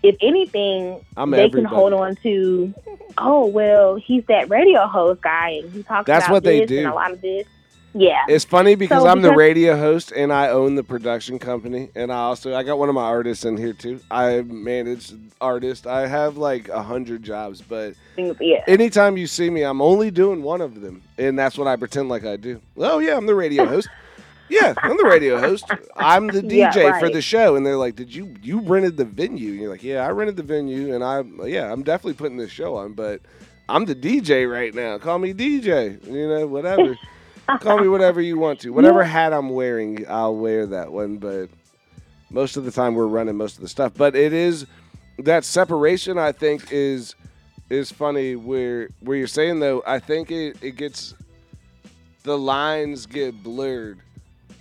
[0.05, 1.63] if anything, I'm they everybody.
[1.63, 2.73] can hold on to.
[3.19, 6.69] Oh well, he's that radio host guy, and he talks That's about what they this
[6.69, 6.79] do.
[6.81, 7.49] and a lot of this.
[7.93, 11.91] Yeah, It's funny because So I'm the radio host and I own the production company,
[11.97, 14.01] and I also I got one of my artists in here too.
[14.11, 15.87] I manage artists.
[15.87, 18.63] I have like a hundred jobs, but yeah.
[18.69, 22.09] anytime you see me, I'm only doing one of them, and that's what I pretend
[22.09, 22.61] like I do.
[22.77, 23.89] Oh yeah, I'm the radio host.
[24.49, 25.65] Yeah, I'm the radio host.
[25.97, 29.05] I'm the DJ Yeah, for the show, and they're like, "Did you you rented the
[29.05, 32.37] venue?" And you're like, "Yeah, I rented the venue, and I yeah, I'm definitely putting
[32.37, 33.21] this show on, but
[33.69, 34.99] I'm the DJ right now.
[34.99, 36.05] Call me DJ.
[36.07, 36.97] You know, whatever.
[37.59, 38.71] Call me whatever you want to.
[38.75, 41.17] Whatever hat I'm wearing, I'll wear that one.
[41.19, 41.49] But
[42.31, 43.93] most of the time, we're running most of the stuff.
[43.97, 44.67] But it is
[45.19, 46.19] that separation.
[46.19, 47.15] I think is
[47.69, 48.37] is funny.
[48.37, 51.15] Where where you're saying though, I think it it gets
[52.23, 53.99] the lines get blurred.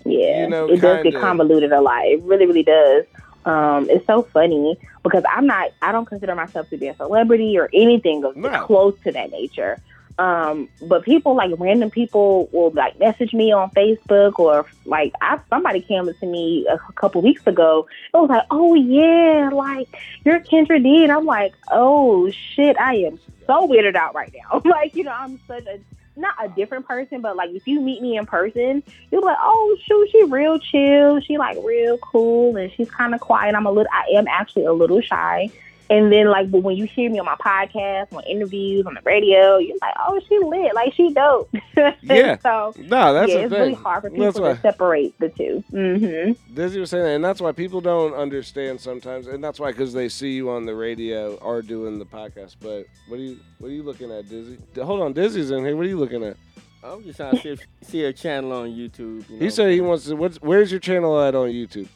[0.06, 2.06] Yeah, you know, it does get convoluted a lot.
[2.06, 3.06] It really, really does.
[3.46, 5.72] Um, it's so funny because I'm not.
[5.82, 8.66] I don't consider myself to be a celebrity or anything of No.
[8.66, 9.78] close to that nature.
[10.20, 15.40] Um, but people like random people will like message me on Facebook or like I
[15.50, 17.88] somebody came up to me a couple weeks ago.
[18.14, 19.88] It was like, oh yeah, like
[20.26, 24.62] you're Kendra Dee, and I'm like, oh shit, I am so weirded out right now.
[24.70, 25.80] like you know, I'm such a
[26.18, 29.78] not a different person, but like if you meet me in person, you're like, oh
[29.86, 31.22] shoot, she real chill.
[31.22, 33.56] She like real cool, and she's kind of quiet.
[33.56, 35.50] I'm a little, I am actually a little shy.
[35.90, 39.02] And then like, but when you hear me on my podcast, on interviews, on the
[39.02, 41.50] radio, you're like, oh, she lit, like she dope.
[42.02, 42.38] Yeah.
[42.40, 43.62] so No, that's yeah, it's thing.
[43.62, 45.64] really hard for people That's why to separate the two.
[45.72, 46.54] Mm-hmm.
[46.54, 49.94] Dizzy was saying that, and that's why people don't understand sometimes, and that's why because
[49.94, 52.58] they see you on the radio or doing the podcast.
[52.60, 54.58] But what are you what are you looking at, Dizzy?
[54.76, 55.76] Hold on, Dizzy's in here.
[55.76, 56.36] What are you looking at?
[56.84, 59.30] I'm just trying to see, if, see a channel on YouTube.
[59.30, 59.40] You know?
[59.40, 60.16] He said he wants to.
[60.16, 61.88] What's where's your channel at on YouTube?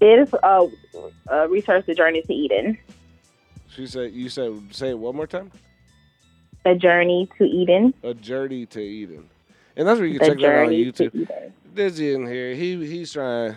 [0.00, 0.66] It is uh,
[1.30, 2.78] uh, research the journey to Eden.
[3.68, 5.50] She said you said say it one more time.
[6.64, 7.94] A journey to Eden.
[8.02, 9.28] A journey to Eden,
[9.76, 11.14] and that's where you The can check that out on YouTube.
[11.14, 11.52] Eden.
[11.74, 12.54] Dizzy in here.
[12.54, 13.54] He he's trying.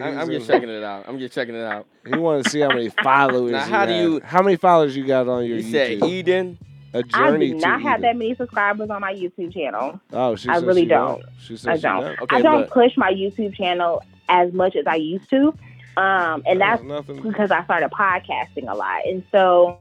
[0.00, 1.04] I, I'm just checking it out.
[1.06, 1.86] I'm just checking it out.
[2.06, 3.52] He wanted to see how many followers.
[3.52, 4.02] Now, you how do have.
[4.02, 6.08] you- How many followers you got on your You said YouTube?
[6.08, 6.58] Eden.
[6.94, 8.02] A I journey I do to not have Eden.
[8.02, 10.00] that many subscribers on my YouTube channel.
[10.12, 11.22] Oh, she I said really she don't.
[11.40, 12.00] She said I don't.
[12.02, 12.20] don't.
[12.22, 15.54] Okay, I don't but push my YouTube channel as much as I used to.
[15.96, 16.82] Um, and that's
[17.22, 19.06] because I started podcasting a lot.
[19.06, 19.78] And so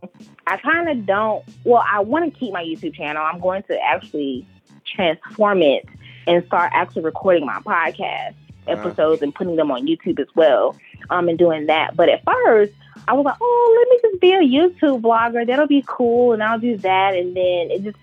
[0.48, 3.24] I kind of don't, well, I want to keep my YouTube channel.
[3.24, 4.46] I'm going to actually
[4.86, 5.86] transform it
[6.28, 8.36] and start actually recording my podcast
[8.68, 8.74] Uh-huh.
[8.74, 10.76] episodes and putting them on YouTube as well.
[11.10, 11.96] Um, and doing that.
[11.96, 12.74] But at first,
[13.08, 15.46] I was like, oh, let me just be a YouTube blogger.
[15.46, 16.32] That'll be cool.
[16.32, 17.16] And I'll do that.
[17.16, 17.98] And then it just,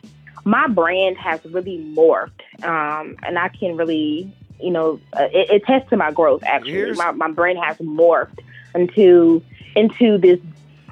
[0.44, 2.42] my brand has really morphed.
[2.64, 6.73] Um, and I can really, you know, uh, it, it tests to my growth, actually.
[6.73, 8.40] Here's- My, my brand has morphed
[8.75, 9.42] into
[9.77, 10.40] into this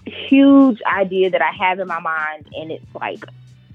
[0.06, 3.24] huge idea that I have in my mind, and it's like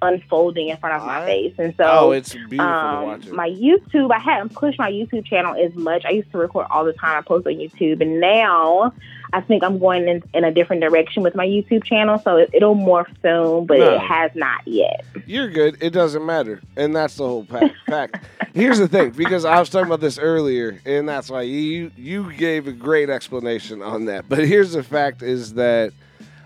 [0.03, 1.53] unfolding in front of my I- face.
[1.57, 3.33] And so, oh, it's beautiful to um, watch it.
[3.33, 6.05] my YouTube, I hadn't pushed my YouTube channel as much.
[6.05, 7.17] I used to record all the time.
[7.17, 8.93] I post on YouTube, and now
[9.33, 12.19] I think I'm going in, in a different direction with my YouTube channel.
[12.19, 13.95] So it, it'll morph soon, but No.
[13.95, 15.05] it has not yet.
[15.25, 15.77] You're good.
[15.81, 17.71] It doesn't matter, and that's the whole pack.
[17.87, 18.25] fact.
[18.53, 22.33] Here's the thing, because I was talking about this earlier, and that's why you you
[22.33, 24.27] gave a great explanation on that.
[24.27, 25.93] But here's the fact: is that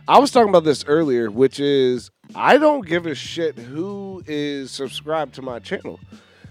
[0.08, 4.70] I was talking about this earlier, which is I don't give a shit who is
[4.72, 6.00] subscribed to my channel.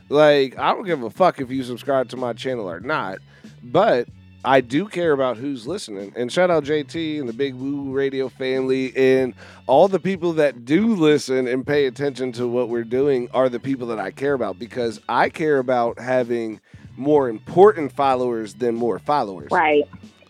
[0.09, 3.19] Like, I don't give a fuck if you subscribe to my channel or not,
[3.63, 4.09] but
[4.45, 6.13] I do care about who's listening.
[6.17, 9.35] And shout out JT and the Big Woo Radio family and
[9.67, 13.61] all the people that do listen and pay attention to what we're doing are the
[13.61, 16.61] people that I care about because I care about having
[16.97, 19.49] more important followers than more followers.
[19.51, 19.85] Right.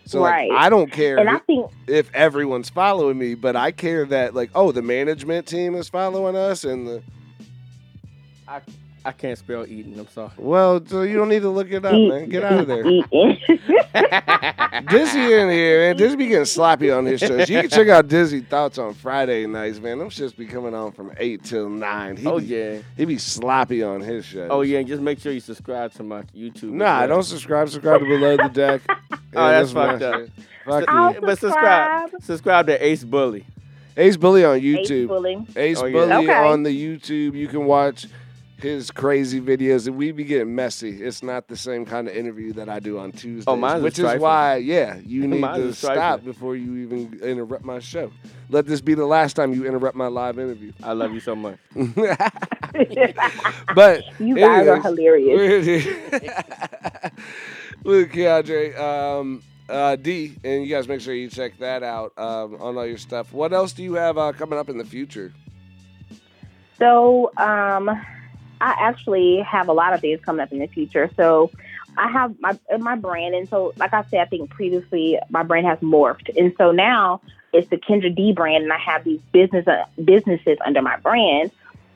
[0.05, 0.51] So like, Right.
[0.51, 4.51] I don't care And I think if everyone's following me, but I care that like,
[4.55, 7.03] oh, the management team is following us and the
[8.47, 8.61] I,
[9.05, 9.97] I can't spell eating.
[9.99, 10.31] I'm sorry.
[10.37, 12.27] well, so you don't need to look it up, eat- man.
[12.29, 12.85] Get out of there.
[12.85, 13.05] eat-
[14.89, 15.95] Dizzy in here, man.
[15.97, 17.49] Dizzy be getting sloppy on his shows.
[17.49, 19.99] You can check out Dizzy Thoughts on Friday nights, man.
[19.99, 22.17] Them shits be coming on from eight till nine.
[22.17, 22.77] He Oh be, yeah.
[22.97, 24.49] he be sloppy on his shows.
[24.51, 24.79] Oh yeah.
[24.79, 26.55] And just make sure you subscribe to my YouTube.
[26.55, 27.07] as Nah, well.
[27.07, 27.69] don't subscribe.
[27.69, 28.81] Subscribe to Below the Deck.
[29.37, 30.21] Oh, that's my fucked up.
[30.65, 31.19] Fuck I'll you.
[31.19, 32.03] But subscribe.
[32.09, 32.23] subscribe.
[32.23, 33.45] Subscribe to Ace Bully.
[33.97, 35.07] Ace Bully on Ace YouTube.
[35.09, 35.45] bully.
[35.57, 35.91] Ace Oh, yeah.
[35.91, 36.33] Bully Okay.
[36.47, 37.33] on the YouTube.
[37.33, 38.07] You can watch
[38.65, 41.01] his crazy videos, and we be getting messy.
[41.03, 43.99] It's not the same kind of interview that I do on Tuesdays, Oh, mine's which
[43.99, 44.21] is trifling.
[44.21, 48.11] why, yeah, you need Mine's to stop before you even interrupt my show.
[48.49, 50.73] Let this be the last time you interrupt my live interview.
[50.83, 51.57] I love you so much.
[53.75, 55.85] but You guys are hilarious.
[57.83, 62.55] Look, Keandre, um, uh, D, and you guys make sure you check that out um,
[62.55, 63.31] on all your stuff.
[63.31, 65.31] What else do you have uh, coming up in the future?
[66.79, 67.89] So, um,
[68.61, 71.09] I actually have a lot of things coming up in the future.
[71.15, 71.51] So,
[71.97, 75.65] I have my my brand, and so like I said, I think previously my brand
[75.65, 77.21] has morphed, and so now
[77.53, 81.51] it's the Kendra Dee brand, and I have these business uh, businesses under my brand.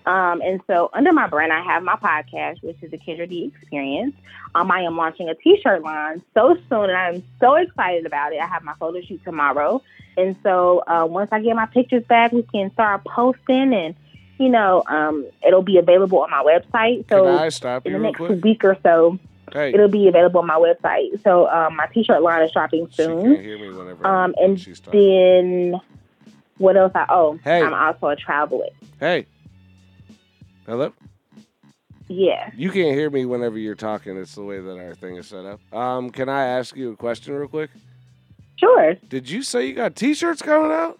[0.06, 3.52] Um, and so under my brand, I have my podcast, which is the Kendra Dee
[3.54, 4.16] Experience.
[4.56, 8.40] Um, I am launching a T-shirt line so soon, and I'm so excited about it.
[8.40, 9.82] I have my photo shoot tomorrow,
[10.18, 13.96] and so uh, once I get my pictures back, we can start posting, and
[14.40, 17.08] you know, um, it'll be available on my website.
[17.10, 18.44] So Can I stop in the next quick?
[18.44, 19.20] week or so,
[19.52, 21.22] Hey, it'll be available on my website.
[21.24, 23.22] So um, my T-shirt line is dropping soon.
[23.36, 24.58] can't hear me whenever Um, and
[24.92, 25.80] then
[26.58, 26.92] what else?
[26.96, 27.62] I oh, Hey.
[27.62, 28.68] I'm also a traveler.
[29.00, 29.26] Hey,
[30.66, 30.94] hello.
[32.08, 32.50] Yeah.
[32.56, 34.18] You can't hear me whenever you're talking.
[34.18, 35.60] It's the way that our thing is set up.
[35.74, 37.70] Um, can I ask you a question real quick?
[38.56, 38.96] Sure.
[39.08, 41.00] Did you say you got T-shirts coming out?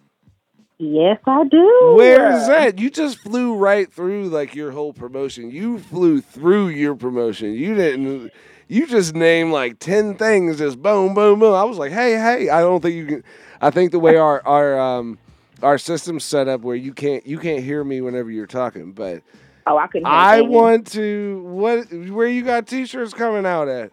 [0.82, 1.94] Yes, I do.
[1.96, 2.78] Where is that?
[2.78, 5.50] You just flew right through like your whole promotion.
[5.50, 7.52] You flew through your promotion.
[7.52, 8.32] You didn't.
[8.66, 11.54] You just named like ten things, just boom, boom, boom.
[11.54, 12.48] I was like, hey, hey.
[12.48, 13.24] I don't think you can.
[13.60, 15.18] I think the way our our um
[15.62, 18.92] our system's set up where you can't you can't hear me whenever you're talking.
[18.92, 19.22] But
[19.66, 20.06] Oh, I couldn't.
[20.06, 20.50] hear I anything.
[20.50, 21.42] want to.
[21.44, 21.92] What?
[21.92, 23.90] Where you got T-shirts coming out at?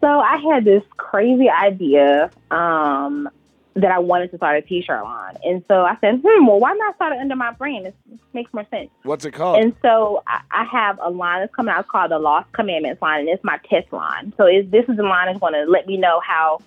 [0.00, 3.28] So I had this crazy idea um,
[3.76, 6.72] that I wanted to start a T-shirt line, and so I said, "Hmm, well, why
[6.74, 7.86] not start it under my brand?
[7.86, 7.96] It
[8.32, 9.62] makes more sense." What's it called?
[9.62, 13.02] And so I, I have a line that's coming out it's called the Lost Commandments
[13.02, 14.32] line, and it's my test line.
[14.36, 16.60] So this is the line that's going to let me know how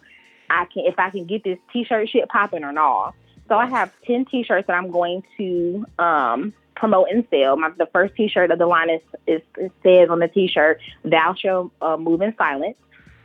[0.49, 3.15] I can, if I can get this T-shirt shit popping or not.
[3.47, 7.55] So I have ten T-shirts that I'm going to um, promote and sell.
[7.55, 11.35] My, the first T-shirt of the line is, is it says on the T-shirt, "Thou
[11.35, 12.77] shalt uh, move in silence."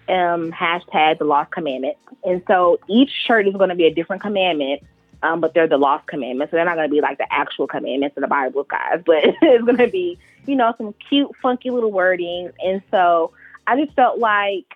[0.08, 1.96] Um, hashtag the Lost Commandment.
[2.24, 4.82] And so each shirt is going to be a different commandment
[5.22, 6.50] um, but they're the lost commandments.
[6.50, 9.02] So they're not going to be like the actual commandments of the Bible, guys.
[9.06, 12.50] But it's going to be, you know, some cute, funky little wording.
[12.64, 13.32] And so
[13.66, 14.66] I just felt like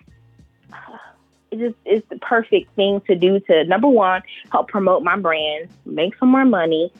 [1.51, 5.69] it just is the perfect thing to do to number one help promote my brand,
[5.85, 6.91] make some more money,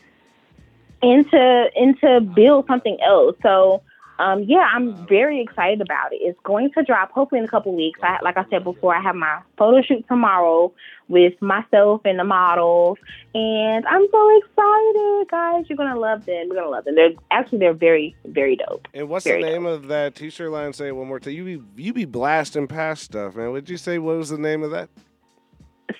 [1.01, 3.35] and to and to build something else.
[3.41, 3.81] So.
[4.19, 6.17] Um, yeah, I'm very excited about it.
[6.21, 7.99] It's going to drop hopefully in a couple weeks.
[8.01, 10.73] I, like I said before, I have my photo shoot tomorrow
[11.07, 12.97] with myself and the models,
[13.35, 15.65] and I'm so excited, guys.
[15.69, 16.47] You're gonna love them.
[16.47, 16.95] You're gonna love them.
[16.95, 18.87] They're actually they're very very dope.
[18.93, 20.73] and what's very the name of that T-shirt line?
[20.73, 21.33] Say it one more time.
[21.33, 23.51] You be you be blasting past stuff, man.
[23.51, 24.89] Would you say what was the name of that?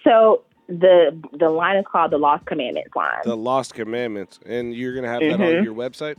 [0.03, 3.21] So the the line is called the Lost Commandments line.
[3.23, 5.63] The Lost Commandments, and you're gonna have that on Mhm.
[5.63, 6.15] your website.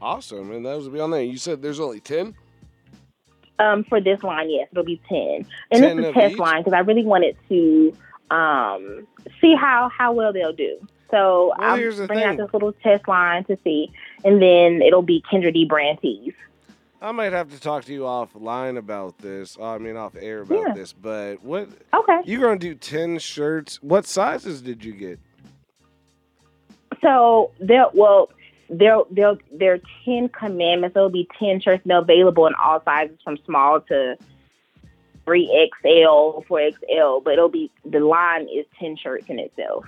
[0.00, 1.22] Awesome, and those will be on there.
[1.22, 2.34] You said there's only ten.
[3.58, 6.38] Um, for this line, yes, it'll be ten, and 10 it's a test each?
[6.38, 7.96] line because I really wanted to
[8.30, 9.06] um
[9.40, 10.78] see how how well they'll do.
[11.10, 13.90] So Well, I'm here's the bringing out this little test line to see,
[14.24, 15.98] and then it'll be Kendra Dee brand.
[17.00, 19.56] I might have to talk to you offline about this.
[19.60, 20.74] I mean, off air about Yeah.
[20.74, 20.92] this.
[20.92, 22.20] But what Okay.
[22.24, 22.74] you're gonna do?
[22.74, 23.82] Ten shirts.
[23.82, 25.20] What sizes did you get?
[27.02, 28.30] So there, well,
[28.68, 30.94] there, there, there are ten commandments.
[30.94, 31.82] There'll be ten shirts.
[31.88, 34.16] available in all sizes, from small to
[35.24, 35.46] three
[35.82, 37.20] XL, four XL.
[37.24, 39.84] But it'll be the line is ten shirts in itself.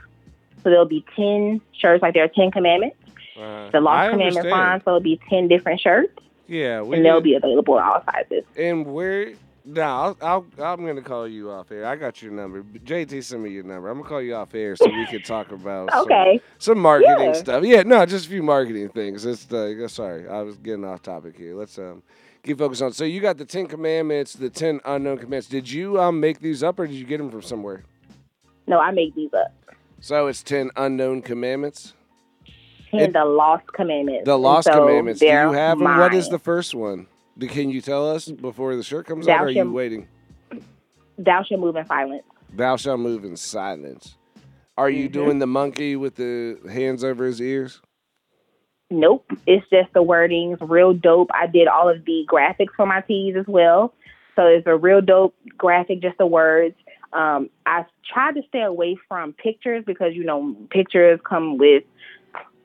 [0.63, 2.03] So there'll be ten shirts.
[2.03, 2.97] Like there are ten commandments.
[3.39, 4.81] Uh, The lost commandment line.
[4.85, 6.13] So it'll be ten different shirts,
[6.49, 8.45] Yeah, we and they'll be available in all sizes.
[8.57, 9.33] And where?
[9.71, 11.85] Now, I'll, I'll, I'm gonna call you off air.
[11.85, 12.63] I got your number.
[12.63, 13.91] JT, send me your number.
[13.91, 16.41] I'm gonna call you off air so we can talk about some- Okay.
[16.57, 17.33] some, marketing Yeah.
[17.35, 17.65] stuff.
[17.65, 19.27] Yeah, no, just a few marketing things.
[19.27, 21.55] It's uh, sorry, I was getting off topic here.
[21.55, 22.03] Let's um
[22.43, 22.93] keep focused on.
[22.93, 25.49] So you got the Ten Commandments, the Ten Unknown Commandments.
[25.49, 27.85] Did you um make these up or did you get them from somewhere?
[28.67, 29.53] No, I made these up.
[30.01, 31.93] So it's Ten Unknown Commandments.
[32.91, 34.25] Ten It- the lost commandments.
[34.25, 35.21] The Lost so Commandments.
[35.21, 35.99] Do you have them?
[35.99, 37.07] What is the first one?
[37.47, 39.41] Can you tell us before the shirt comes Thou out?
[39.43, 40.09] Or are you waiting?
[41.19, 42.25] Thou shalt move in silence.
[42.53, 44.17] Thou shalt move in silence.
[44.77, 45.13] Are you Mhm.
[45.13, 47.81] doing the monkey with the hands over his ears?
[48.91, 49.31] Nope.
[49.47, 51.31] It's just the wordings, real dope.
[51.35, 53.93] I did all of the graphics for my tees as well.
[54.35, 56.77] So it's a real dope graphic, just the words.
[57.13, 61.85] Um, I tried to stay away from pictures because, you know, pictures come with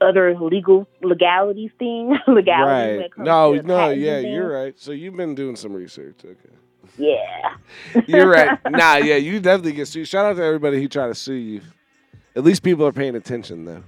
[0.03, 2.17] other legal legalities thing.
[2.27, 2.99] legality.
[3.01, 3.11] right.
[3.17, 4.79] No, no, yeah, and you're right.
[4.79, 6.17] So you've been doing some research.
[6.23, 6.55] Okay.
[6.97, 7.55] Yeah.
[8.07, 8.59] You're right.
[8.69, 10.07] Nah, yeah, you definitely get sued.
[10.07, 11.61] Shout out to everybody who tried to sue you.
[12.35, 13.83] At least people are paying attention though.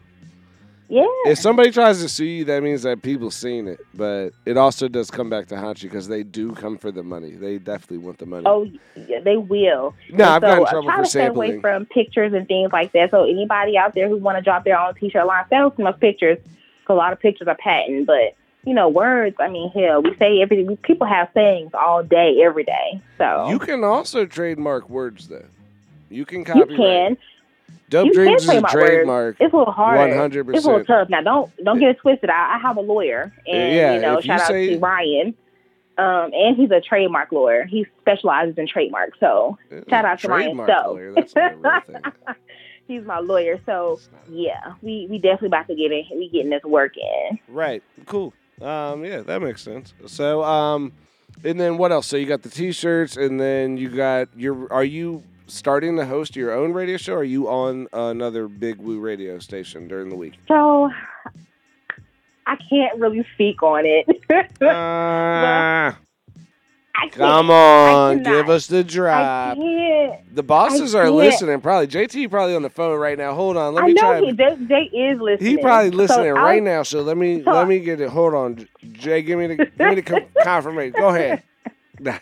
[0.88, 1.07] Yeah.
[1.25, 3.79] If somebody tries to sue you, that means that people seen it.
[3.95, 7.01] But it also does come back to haunt you because they do come for the
[7.01, 7.31] money.
[7.31, 8.43] They definitely want the money.
[8.45, 8.69] Oh,
[9.07, 9.95] yeah, they will.
[10.11, 12.33] no, And I've gotten in so, uh, trouble try for to stay away from pictures
[12.33, 13.09] and things like that.
[13.11, 16.38] So anybody out there who want to drop their own t-shirt line, us some pictures.
[16.86, 19.36] 'cause a lot of pictures are patent, but you know, words.
[19.39, 20.75] I mean, hell, we say everything.
[20.77, 22.99] People have sayings all day, every day.
[23.17, 25.45] So You can also trademark words though.
[26.09, 27.17] You can you can.
[27.89, 29.38] Dope you Dreams is a trademark words.
[29.39, 30.09] It's a little hard.
[30.11, 30.55] 100%.
[30.55, 31.09] It's a little tough.
[31.09, 32.30] Now, don't don't get it twisted.
[32.30, 34.80] I, I have a lawyer, and Yeah, you know, if you shout out say- to
[34.80, 35.36] Ryan.
[35.97, 37.63] Um, and he's a trademark lawyer.
[37.63, 39.18] He specializes in trademarks.
[39.22, 39.57] So
[39.89, 40.91] Shout out to Ryan Trademark Stowe.
[40.91, 42.11] lawyer, That's not a real thing.
[42.89, 43.61] he's my lawyer.
[43.66, 46.03] So yeah, we we definitely about to get in.
[46.11, 47.39] We getting this work in.
[47.47, 47.82] Right.
[48.07, 48.34] Cool.
[48.61, 49.93] Um, yeah, that makes sense.
[50.05, 50.91] So, um,
[51.45, 52.07] and then what else?
[52.07, 54.72] So you got the t-shirts, and then you got your.
[54.74, 57.13] Are you starting to host your own radio show?
[57.13, 60.33] Or are you on another big woo radio station during the week?
[60.47, 60.89] So
[62.47, 64.07] I can't really speak on it.
[66.97, 69.57] Ah, come on, give us the I drop.
[69.57, 71.59] The bosses are listening.
[71.59, 73.33] Probably JT probably on the phone right now.
[73.33, 74.21] Hold on, let I me know try.
[74.21, 75.49] he Jay, Jay is listening.
[75.51, 76.83] He probably So listening I'll- right now.
[76.83, 78.09] So let me So- let me get it.
[78.09, 79.21] Hold on, Jay.
[79.21, 80.93] Give me the give me the confirmation.
[80.97, 81.43] Go ahead.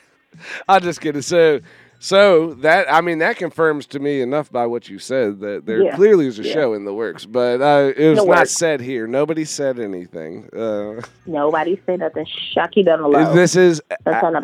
[0.67, 1.21] I'll just get it.
[1.23, 1.59] So
[2.05, 5.81] so that I mean that confirms to me enough by what you said that there
[5.83, 5.95] Yeah.
[5.95, 6.53] clearly is a Yeah.
[6.53, 8.51] show in the works, but uh, it was The not works.
[8.51, 9.07] said here.
[9.07, 10.49] Nobody said anything.
[10.53, 12.25] Uh, Nobody said nothing.
[12.25, 13.33] Shucky done alone.
[13.33, 13.81] this is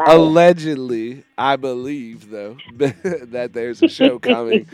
[0.08, 4.66] allegedly, I believe though, that there's a show coming.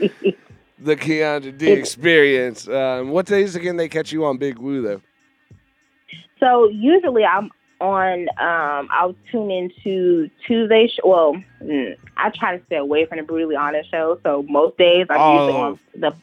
[0.77, 2.67] the Keandra D Experience.
[2.67, 5.01] Um, what days again they catch you on Big Woo though?
[6.39, 7.49] So usually I'm
[7.81, 8.27] on.
[8.39, 10.88] Um, I'll tune into Tuesday.
[10.88, 14.20] Sh- well, mm, I try to stay away from the brutally honest show.
[14.24, 15.61] So most days I'm usually Oh.
[15.63, 16.13] on the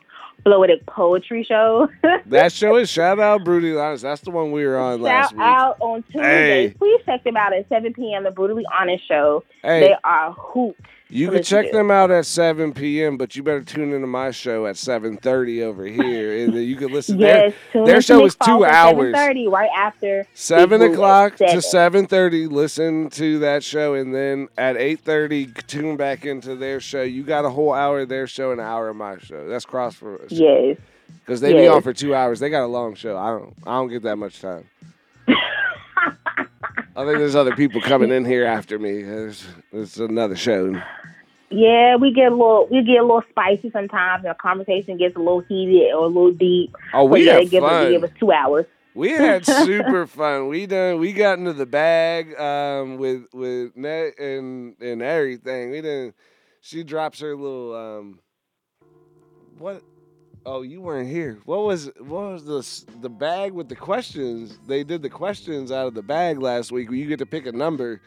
[0.45, 1.89] poetic poetry show.
[2.27, 4.03] That show is shout out Brutally Honest.
[4.03, 5.41] That's the one we were on last week.
[5.41, 6.69] Shout out on Tuesday.
[6.69, 6.75] Hey.
[6.79, 8.25] Please check them out at 7 p.m.
[8.25, 9.45] The brutally honest show.
[9.63, 10.77] Hey, They are hoot.
[11.13, 14.67] You can check them out at 7 p.m., but you better tune into my show
[14.67, 17.19] at 7:30 over here, and then you can listen.
[17.19, 17.47] there.
[17.47, 19.15] Yes, tune their show is two hours.
[19.15, 22.47] 7:30, right after Seven Big Woo at o'clock to seven thirty.
[22.47, 27.03] Listen to that show, and then at eight thirty, tune back into their show.
[27.03, 29.47] You got a whole hour of their show, and an hour of my show.
[29.49, 30.77] That's cross for us Yes.
[31.25, 32.41] because they be on for two hours.
[32.41, 33.17] They got a long show.
[33.19, 33.55] I don't.
[33.67, 34.65] I don't get that much time.
[36.95, 39.03] I think there's other people coming in here after me.
[39.03, 40.81] There's, there's another show.
[41.51, 44.25] Yeah, we get a little we get a little spicy sometimes.
[44.25, 46.75] The conversation gets a little heated or a little deep.
[46.95, 47.91] Oh, we yeah, had give fun.
[47.91, 48.65] give us two hours.
[48.95, 50.49] We had super fun.
[50.49, 50.99] We done.
[50.99, 55.71] We got into the bag um, with with net and and everything.
[55.71, 56.15] We didn't.
[56.63, 58.21] She drops her little um.
[59.59, 59.83] What?
[60.45, 61.39] Oh, you weren't here.
[61.45, 64.59] What was what was the the bag with the questions?
[64.67, 66.89] They did the questions out of the bag last week.
[66.89, 68.01] Where you get to pick a number,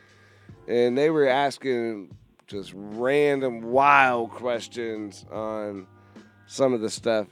[0.67, 2.13] and they were asking
[2.47, 5.87] just random wild questions on
[6.45, 7.27] some of the stuff.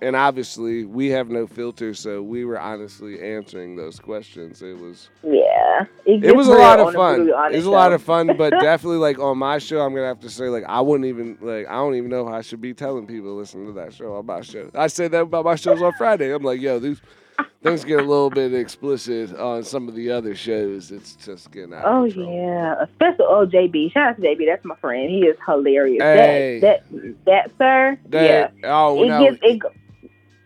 [0.00, 4.62] And obviously we have no filter, so we were honestly answering those questions.
[4.62, 7.28] It was Yeah, it gets was a lot of fun.
[7.28, 10.20] It was a lot of fun, but definitely like on my show, I'm gonna have
[10.20, 12.74] to say like I wouldn't even like I don't even know how I should be
[12.74, 14.70] telling people to listen to that show on my show.
[14.74, 16.32] I said that about my shows on Friday.
[16.34, 17.00] I'm like, yo, these
[17.62, 20.90] things get a little bit explicit on some of the other shows.
[20.90, 21.84] It's just getting out.
[21.84, 23.92] Oh yeah, especially oh JB.
[23.92, 24.46] Shout out to JB.
[24.46, 25.10] That's my friend.
[25.10, 26.02] He is hilarious.
[26.02, 26.60] Hey.
[26.60, 27.98] That that that sir.
[28.10, 28.70] That- yeah.
[28.72, 29.24] Oh it no.
[29.24, 29.62] gets it.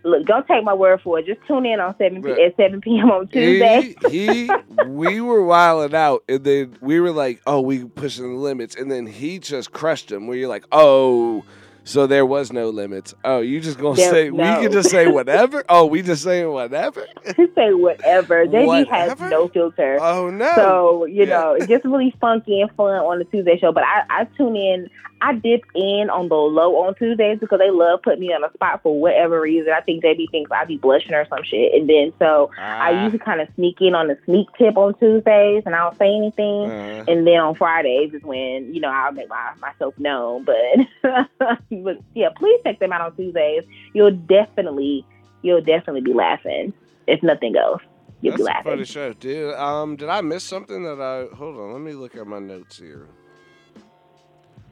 [0.03, 1.27] Look, don't take my word for it.
[1.27, 3.11] Just tune in on seven p- at seven p.m.
[3.11, 3.95] on Tuesday.
[4.09, 4.51] He, he
[4.87, 8.91] we were wilding out, and then we were like, "Oh, we pushing the limits," and
[8.91, 10.27] then he just crushed them.
[10.27, 11.45] Where you're like, "Oh,
[11.85, 13.15] so there was no limits.
[13.25, 15.65] Oh, you just gonna There- say we can just say whatever?
[15.69, 17.07] Oh, we just saying whatever?
[17.37, 18.47] He say whatever.
[18.47, 19.99] JB has no filter.
[20.01, 20.53] Oh no!
[20.57, 21.41] So, you Yeah.
[21.41, 23.71] know, it gets really funky and fun on the Tuesday show.
[23.73, 24.89] But I, I tune in,
[25.23, 28.53] I dip in on the low on Tuesdays because they love putting me on a
[28.55, 29.73] spot for whatever reason.
[29.73, 31.75] I think JB thinks I be blushing or some shit.
[31.75, 34.95] And then so I Ah, usually kind of sneak in on the sneak tip on
[34.99, 36.71] Tuesdays and I don't say anything.
[36.71, 40.45] uh, And then on Fridays is when, you know, I'll make my, myself known.
[40.45, 40.87] But,
[41.71, 43.65] but yeah, please check them out on Tuesdays.
[43.93, 45.05] You'll definitely,
[45.43, 46.73] you'll definitely be laughing
[47.07, 47.83] if nothing else.
[48.23, 48.73] You'll that's be a laughing.
[48.73, 49.55] funny show, dude.
[49.55, 51.35] Um, did I miss something that I?
[51.35, 53.07] Hold on, let me look at my notes here.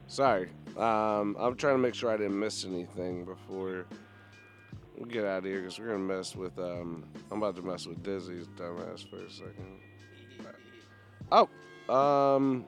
[0.09, 3.85] Sorry, um, I'm trying to make sure I didn't miss anything before
[4.97, 6.57] we get out of here because we're gonna mess with.
[6.57, 9.79] Um, I'm about to mess with Dizzy's dumbass for a second.
[11.31, 11.47] Oh,
[11.93, 12.65] um,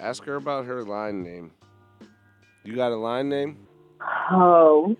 [0.00, 1.52] ask her about her line name.
[2.64, 3.58] You got a line name?
[4.32, 4.96] Oh.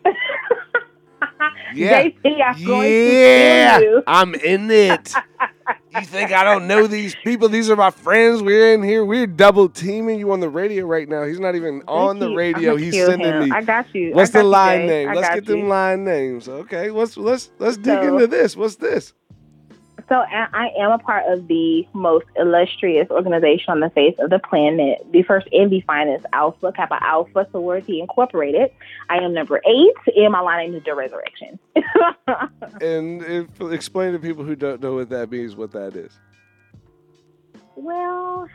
[1.74, 2.04] Yeah.
[2.24, 5.12] JP, I'm going Yeah, I'm in it.
[5.94, 7.48] you think I don't know these people?
[7.48, 8.42] These are my friends.
[8.42, 9.04] We're in here.
[9.04, 11.24] We're double teaming you on the radio right now.
[11.24, 11.82] He's not even you.
[11.86, 12.76] on the radio.
[12.76, 13.44] He's sending him.
[13.44, 13.50] me.
[13.50, 14.12] I got you.
[14.12, 14.86] What's got the line Jay.
[14.86, 15.08] name?
[15.10, 16.48] I Let's get them line names.
[16.48, 18.56] Okay, let's let's let's dig So- into this.
[18.56, 19.12] What's this?
[20.08, 24.30] So I I am a part of the most illustrious organization on the face of
[24.30, 28.70] the planet, the first and the finest Alpha Kappa Alpha Sorority Incorporated.
[29.08, 31.58] I am number eight, and my line name is The Resurrection.
[32.80, 35.54] And if, explain to people who don't know what that means.
[35.54, 36.12] What that is.
[37.76, 38.48] Well,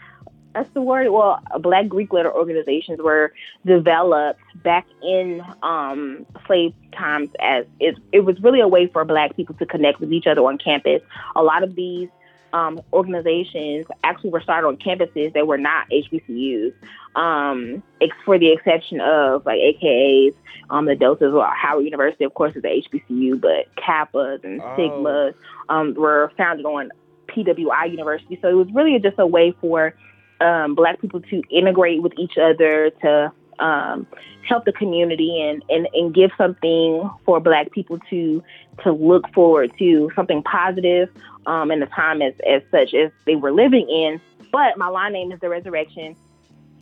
[0.55, 1.09] a word.
[1.09, 3.33] well, Black Greek letter organizations were
[3.65, 9.35] developed back in um, slave times as it, it was really a way for Black
[9.35, 11.01] people to connect with each other on campus.
[11.35, 12.09] A lot of these
[12.53, 16.73] um, organizations actually were started on campuses that were not HBCUs,
[17.15, 20.33] um, ex- for the exception of like AKAs,
[20.69, 24.75] um, the Deltas, or Howard University, of course, is a HBCU, but Kappas and Oh.
[24.77, 25.33] Sigmas
[25.69, 26.89] um, were founded on
[27.27, 28.39] PWI University.
[28.41, 29.93] So it was really just a way for
[30.41, 34.05] um, Black people to integrate with each other, to um,
[34.47, 38.43] help the community, and, and, and give something for Black people to
[38.83, 41.09] to look forward to, something positive
[41.47, 44.21] um, in the time as, as such as they were living in.
[44.51, 46.15] But my line name is The Resurrection.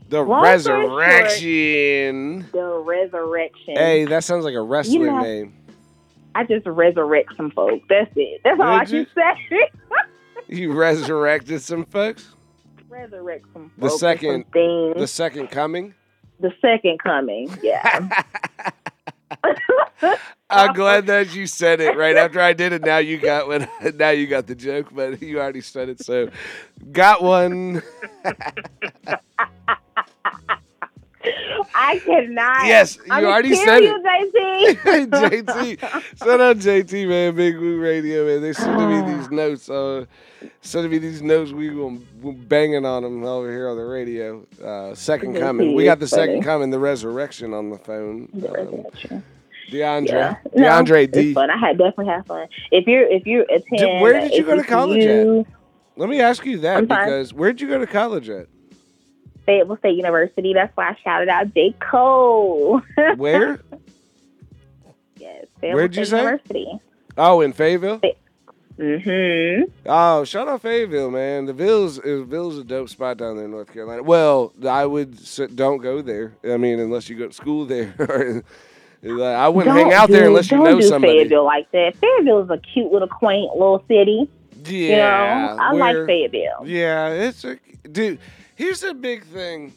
[0.10, 2.46] The Long short- resurrection.
[2.52, 3.76] The Resurrection.
[3.76, 5.54] Hey, that sounds like a wrestling know- name.
[6.36, 7.86] I just resurrect some folks.
[7.88, 8.42] That's it.
[8.44, 9.06] That's all I Did you?
[9.06, 9.70] can say.
[10.48, 12.35] You resurrected some folks.
[12.96, 14.96] Resurrect some The second- things.
[14.98, 15.94] The second coming.
[16.40, 17.50] the second coming.
[17.62, 18.24] Yeah.
[20.50, 22.84] I'm glad that you said it right after I did it.
[22.84, 23.68] Now you got one.
[23.96, 26.00] Now you got the joke, but you already said it.
[26.04, 26.30] So,
[26.92, 27.82] got one.
[31.76, 32.66] I cannot.
[32.66, 35.06] Yes, you I'm already said you, JT.
[35.10, 35.80] JT,
[36.20, 38.42] shout out JT, man, Big Woo Radio, man.
[38.42, 39.70] They sending me these notes.
[39.70, 40.06] Uh,
[40.62, 41.52] sending me these notes.
[41.52, 44.46] We gonna banging on them over here on the radio.
[44.64, 45.76] Uh, second JT coming.
[45.76, 46.70] We got the second coming.
[46.70, 48.30] The resurrection on the phone.
[48.34, 48.60] The
[49.12, 49.24] Um.
[49.72, 50.36] DeAndre, Yeah.
[50.54, 51.34] No, DeAndre D.
[51.34, 51.50] Fun.
[51.50, 52.48] I had definitely had fun.
[52.72, 55.46] If you're if you attend, where did you go to college at?
[55.98, 58.48] Let me ask you that because where'd you go to college at?
[59.46, 60.54] Fayetteville State University.
[60.54, 62.82] That's why I shouted out J Cole.
[63.18, 63.60] Where?
[65.18, 66.24] yes, Fayetteville Where'd you State say?
[66.24, 66.80] University.
[67.18, 68.02] Oh, in Fayetteville.
[68.78, 69.72] Mm-hmm.
[69.86, 71.46] Oh, shout out Fayetteville, man.
[71.46, 74.04] The Villes is Ville's a dope spot down there in North Carolina.
[74.04, 75.18] Well, I would
[75.56, 76.34] don't go there.
[76.44, 77.94] I mean, unless you go to school there.
[79.04, 81.14] I wouldn't hang Don't out there unless you know do somebody.
[81.14, 81.96] Fayetteville like that.
[81.98, 84.30] Fayetteville is a cute little quaint little city.
[84.66, 86.64] Yeah, You know, I like Fayetteville.
[86.66, 87.58] Yeah, it's a
[87.92, 88.20] dude.
[88.56, 89.74] Here's the big thing.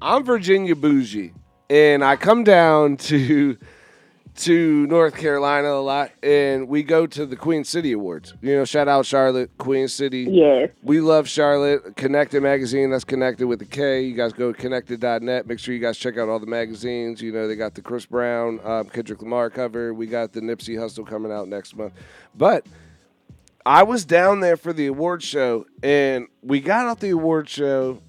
[0.00, 1.34] I'm Virginia bougie,
[1.68, 3.58] and I come down to
[4.36, 8.34] to North Carolina a lot, and we go to the Queen City Awards.
[8.40, 10.28] You know, shout out Charlotte, Queen City.
[10.30, 10.70] Yes.
[10.84, 11.96] We love Charlotte.
[11.96, 14.02] Konnected Magazine, that's Konnected with the K.
[14.02, 15.48] You guys go to connected.net.
[15.48, 17.20] Make sure you guys check out all the magazines.
[17.20, 19.92] You know, they got the Chris Brown, um, Kendrick Lamar cover.
[19.92, 21.94] We got the Nipsey Hussle coming out next month.
[22.34, 22.64] But
[23.66, 28.00] I was down there for the award show, and we got off the award show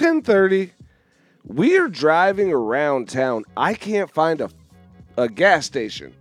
[0.00, 0.72] 1030.
[1.44, 3.44] We are driving around town.
[3.56, 4.50] I can't find a,
[5.16, 6.14] a gas station.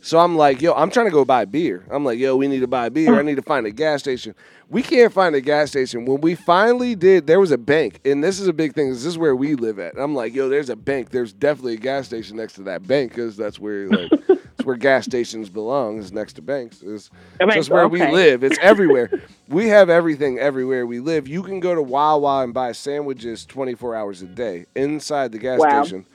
[0.00, 1.84] So I'm like, yo, I'm trying to go buy beer.
[1.90, 3.18] I'm like, yo, we need to buy beer.
[3.18, 4.34] I need to find a gas station.
[4.68, 6.04] We can't find a gas station.
[6.04, 8.90] When we finally did, there was a bank, and this is a big thing.
[8.90, 9.98] This is where we live at.
[9.98, 11.10] I'm like, yo, there's a bank.
[11.10, 14.10] There's definitely a gas station next to that bank because that's where like
[14.58, 15.98] it's where gas stations belong.
[15.98, 16.82] Is next to banks.
[16.82, 17.10] Is
[17.52, 18.42] just where we live.
[18.42, 19.08] It's everywhere.
[19.48, 21.28] we have everything everywhere we live.
[21.28, 25.60] You can go to Wawa and buy sandwiches 24 hours a day inside the gas
[25.60, 25.82] Wow.
[25.84, 26.06] station.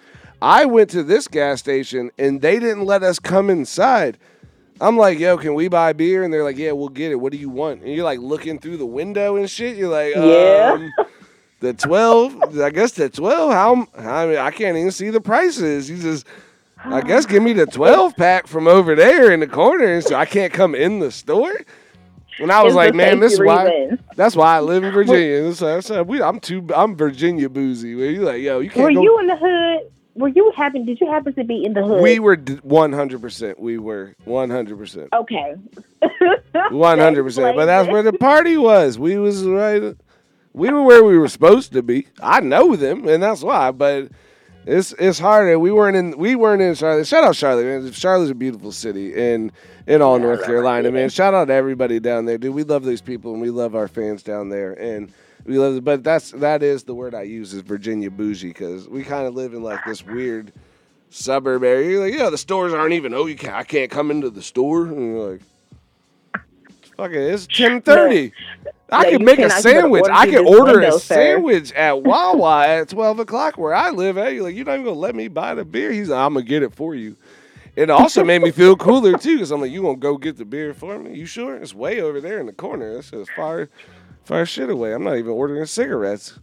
[0.41, 4.17] I went to this gas station and they didn't let us come inside.
[4.81, 6.23] I'm like, yo, can we buy beer?
[6.23, 7.15] And they're like, yeah, we'll get it.
[7.15, 7.81] What do you want?
[7.83, 9.77] And you're like looking through the window and shit.
[9.77, 10.71] You're like, Yeah.
[10.73, 10.93] um,
[11.61, 15.89] the 12, I guess the 12, how, I mean, I can't even see the prices.
[15.89, 16.27] You just,
[16.85, 20.01] I guess give me the 12 pack from over there in the corner.
[20.01, 21.53] So I can't come in the store.
[22.39, 23.91] And I was It's like, man, this is why.
[24.15, 25.53] That's why I live in Virginia.
[25.53, 26.67] So I said, we, I'm too.
[26.75, 27.95] I'm Virginia boozy.
[27.95, 29.01] Where you like, yo, you can't Were go.
[29.03, 29.91] you in the hood?
[30.15, 30.85] Were you happen?
[30.85, 32.01] Did you happen to be in the hood?
[32.01, 33.21] we were 100.
[33.21, 34.77] percent We were 100.
[34.77, 35.55] percent Okay.
[36.71, 37.23] 100.
[37.23, 38.97] percent But that's where the party was.
[38.99, 39.95] We was right.
[40.53, 42.07] We were where we were supposed to be.
[42.21, 43.71] I know them, and that's why.
[43.71, 44.09] But
[44.65, 45.59] it's it's harder.
[45.59, 46.17] We weren't in.
[46.17, 47.07] We weren't in Charlotte.
[47.07, 47.91] Shout out Charlotte, man.
[47.91, 49.51] Charlotte's a beautiful city, and
[49.87, 51.09] in all North Carolina, man.
[51.09, 52.53] Shout out to everybody down there, dude.
[52.53, 55.11] We love these people, and we love our fans down there, and
[55.45, 55.83] we love.
[55.83, 59.35] But that's that is the word I use is Virginia bougie because we kind of
[59.35, 60.53] live in like this weird
[61.09, 61.89] suburb area.
[61.89, 63.13] You're like, yeah, the stores aren't even.
[63.13, 63.55] Oh, you can't.
[63.55, 64.87] I can't come into the store.
[64.87, 65.41] And you're like,
[66.95, 67.17] fuck it.
[67.17, 68.33] It's ten thirty.
[68.93, 70.05] I can make a sandwich.
[70.11, 71.15] I can order window, a sir.
[71.15, 74.17] sandwich at Wawa at twelve o'clock where I live.
[74.17, 75.91] At you're like, you're not even gonna let me buy the beer.
[75.91, 77.15] He's like, I'm gonna get it for you.
[77.75, 80.45] It also made me feel cooler too, because I'm like, you gonna go get the
[80.45, 81.15] beer for me?
[81.17, 81.55] You sure?
[81.55, 82.93] It's way over there in the corner.
[82.93, 83.67] That's as far,
[84.25, 84.93] far shit away.
[84.93, 86.39] I'm not even ordering cigarettes.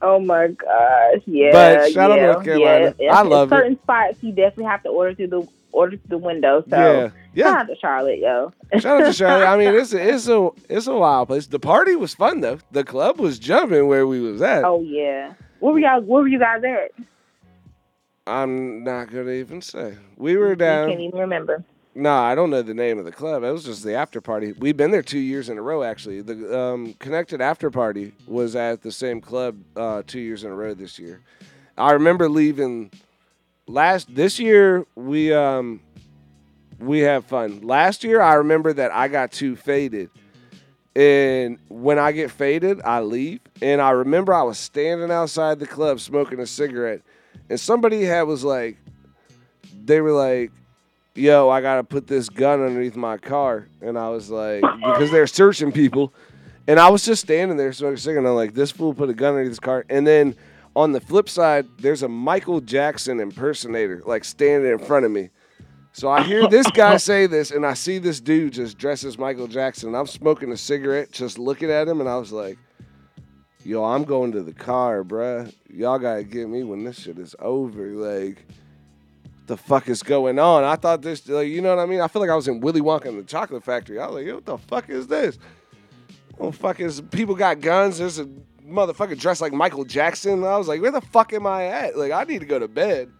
[0.00, 1.22] Oh my gosh!
[1.26, 1.52] Yeah.
[1.52, 2.94] But shout out North Carolina.
[2.98, 3.16] Yeah.
[3.16, 3.56] I love it.
[3.56, 6.64] certain spots you definitely have to order through the order through the window.
[6.70, 7.44] So Yeah, yeah.
[7.44, 8.52] shout out to Charlotte, yo.
[8.78, 9.46] Shout out to Charlotte.
[9.46, 11.46] I mean, it's a, it's a it's a wild place.
[11.46, 12.58] The party was fun though.
[12.72, 14.64] The club was jumping where we was at.
[14.64, 15.34] oh yeah.
[15.60, 16.00] Where were y'all?
[16.02, 17.04] Where were you guys at?
[18.26, 19.96] I'm not gonna even say.
[20.16, 20.88] We were I down.
[20.88, 21.62] can't even remember.
[21.96, 23.44] No, I don't know the name of the club.
[23.44, 24.52] It was just the after party.
[24.52, 26.22] We've been there two years in a row, actually.
[26.22, 30.54] The um, Konnected After Party was at the same club uh, two years in a
[30.56, 31.20] row this year.
[31.78, 32.90] I remember leaving
[33.66, 34.86] last this year.
[34.94, 35.80] We um,
[36.78, 37.62] we have fun.
[37.62, 40.10] Last year, I remember that I got too faded,
[40.94, 43.40] and when I get faded, I leave.
[43.62, 47.02] And I remember I was standing outside the club smoking a cigarette,
[47.48, 48.76] and somebody had was like,
[49.84, 50.50] they were like
[51.14, 53.68] yo, I gotta put this gun underneath my car.
[53.80, 56.12] And I was like, because they're searching people.
[56.66, 58.24] And I was just standing there smoking a cigarette.
[58.24, 59.84] And I'm like, this fool put a gun underneath his car.
[59.88, 60.34] And then
[60.76, 65.30] on the flip side, there's a Michael Jackson impersonator, like standing in front of me.
[65.92, 69.16] So I hear this guy say this, and I see this dude just dressed as
[69.16, 69.94] Michael Jackson.
[69.94, 72.58] I'm smoking a cigarette, just looking at him, and I was like,
[73.64, 75.52] yo, I'm going to the car, bruh.
[75.68, 77.90] Y'all gotta get me when this shit is over.
[77.90, 78.44] Like,
[79.46, 80.64] the fuck is going on?
[80.64, 82.00] I thought this, like, you know what I mean?
[82.00, 84.00] I feel like I was in Willy Wonka in the Chocolate Factory.
[84.00, 85.38] I was like, yo, what the fuck is this?
[86.40, 87.98] Oh, fuck is people got guns?
[87.98, 88.28] There's a
[88.66, 90.44] motherfucker dressed like Michael Jackson.
[90.44, 91.96] I was like, where the fuck am I at?
[91.98, 93.10] Like, I need to go to bed.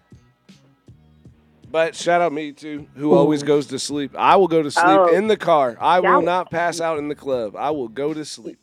[1.71, 4.15] But shout out me too, who always goes to sleep.
[4.17, 5.13] I will go to sleep Oh.
[5.15, 5.77] in the car.
[5.81, 7.57] I will not pass out in the club.
[7.57, 8.59] I will go to sleep.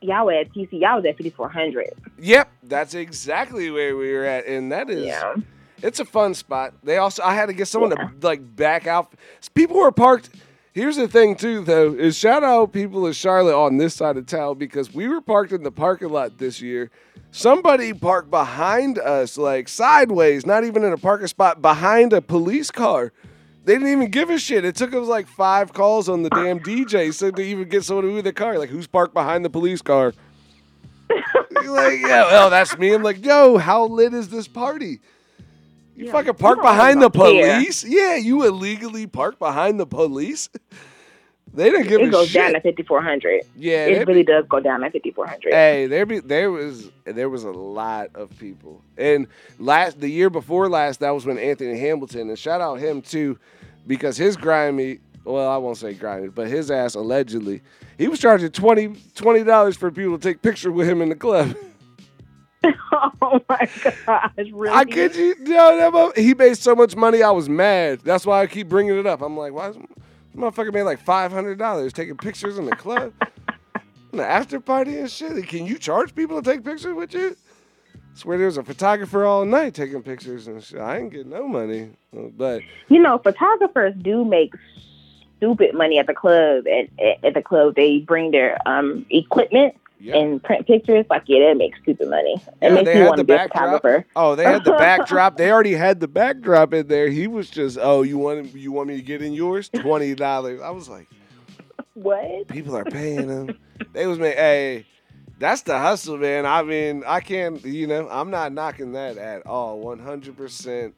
[0.00, 0.68] Y'all were at TC.
[0.80, 1.90] Y'all was at 5400.
[2.18, 5.34] Yep, that's exactly where we were at, and that is Yeah.
[5.82, 6.74] it's a fun spot.
[6.82, 9.12] They also I had to get someone to like back out.
[9.54, 10.30] People were parked.
[10.74, 14.26] Here's the thing too, though, is shout out people in Charlotte on this side of
[14.26, 16.90] town because we were parked in the parking lot this year.
[17.30, 22.72] Somebody parked behind us, like sideways, not even in a parking spot, behind a police
[22.72, 23.12] car.
[23.64, 24.64] They didn't even give a shit.
[24.64, 28.06] It took us like five calls on the damn DJ so to even get someone
[28.06, 28.58] to move the car.
[28.58, 30.12] Like, who's parked behind the police car?
[31.66, 32.92] Like, yeah, well, that's me.
[32.92, 35.00] I'm like, yo, how lit is this party?
[35.96, 37.56] You Yeah, fucking park behind the even care.
[37.58, 37.84] police?
[37.84, 40.48] Yeah, you illegally park behind the police?
[41.52, 42.34] They didn't give it a goes shit.
[42.42, 43.42] down to fifty four hundred.
[43.56, 45.52] yeah, It really does go down to fifty four hundred.
[45.52, 49.28] Hey, there be there was there was a lot of people, and
[49.60, 53.38] last the year before last, that was when Anthony Hamilton and shout out him too,
[53.86, 57.62] because his grimy, well, I won't say grimy, but his ass allegedly,
[57.98, 61.54] he was charging 20 dollars for people to take pictures with him in the club.
[62.92, 63.68] oh my
[64.06, 64.74] gosh, really?
[64.74, 68.00] I kid you, no, that he made so much money, I was mad.
[68.00, 69.22] That's why I keep bringing it up.
[69.22, 69.70] I'm like, why?
[69.70, 69.84] Is, this
[70.36, 73.12] motherfucker made like five hundred dollars taking pictures in the club,
[74.12, 75.46] in the after party and shit.
[75.46, 77.36] Can you charge people to take pictures with you?
[77.94, 80.80] I Swear there's a photographer all night taking pictures and shit.
[80.80, 84.54] I ain't getting no money, but You know, photographers do make
[85.36, 86.66] stupid money at the club.
[86.66, 90.16] At, at, at the club, they bring their um equipment yeah.
[90.16, 91.06] and print pictures.
[91.10, 92.42] Like, yeah, that makes stupid money.
[92.62, 93.82] It Yeah, makes they had want the to be a backdrop.
[94.16, 95.36] Oh, they had the backdrop.
[95.36, 97.08] They already had the backdrop in there.
[97.08, 99.68] He was just, oh, you want you want me to get in yours?
[99.68, 100.60] Twenty dollars.
[100.60, 101.08] I was like.
[101.94, 102.48] What?
[102.48, 103.56] People are paying them.
[103.92, 104.86] they was making, hey,
[105.38, 106.44] that's the hustle, man.
[106.46, 109.82] I mean, I can't, you know, I'm not knocking that at all.
[109.84, 110.92] 100%.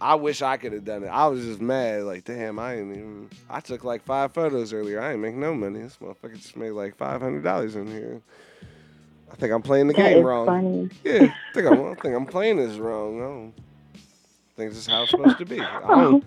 [0.00, 1.08] I wish I could have done it.
[1.08, 2.04] I was just mad.
[2.04, 5.00] Like, damn, I ain't even, I took like five photos earlier.
[5.00, 5.80] I ain't make no money.
[5.82, 8.22] This motherfucker just made like $500 in here.
[9.30, 10.46] I think I'm playing the That game wrong.
[10.46, 10.90] funny.
[11.04, 13.18] Yeah, I think I'm, I think I'm playing this wrong.
[13.20, 13.52] I don't
[14.56, 15.60] think this is how it's supposed to be.
[15.84, 16.22] Oh,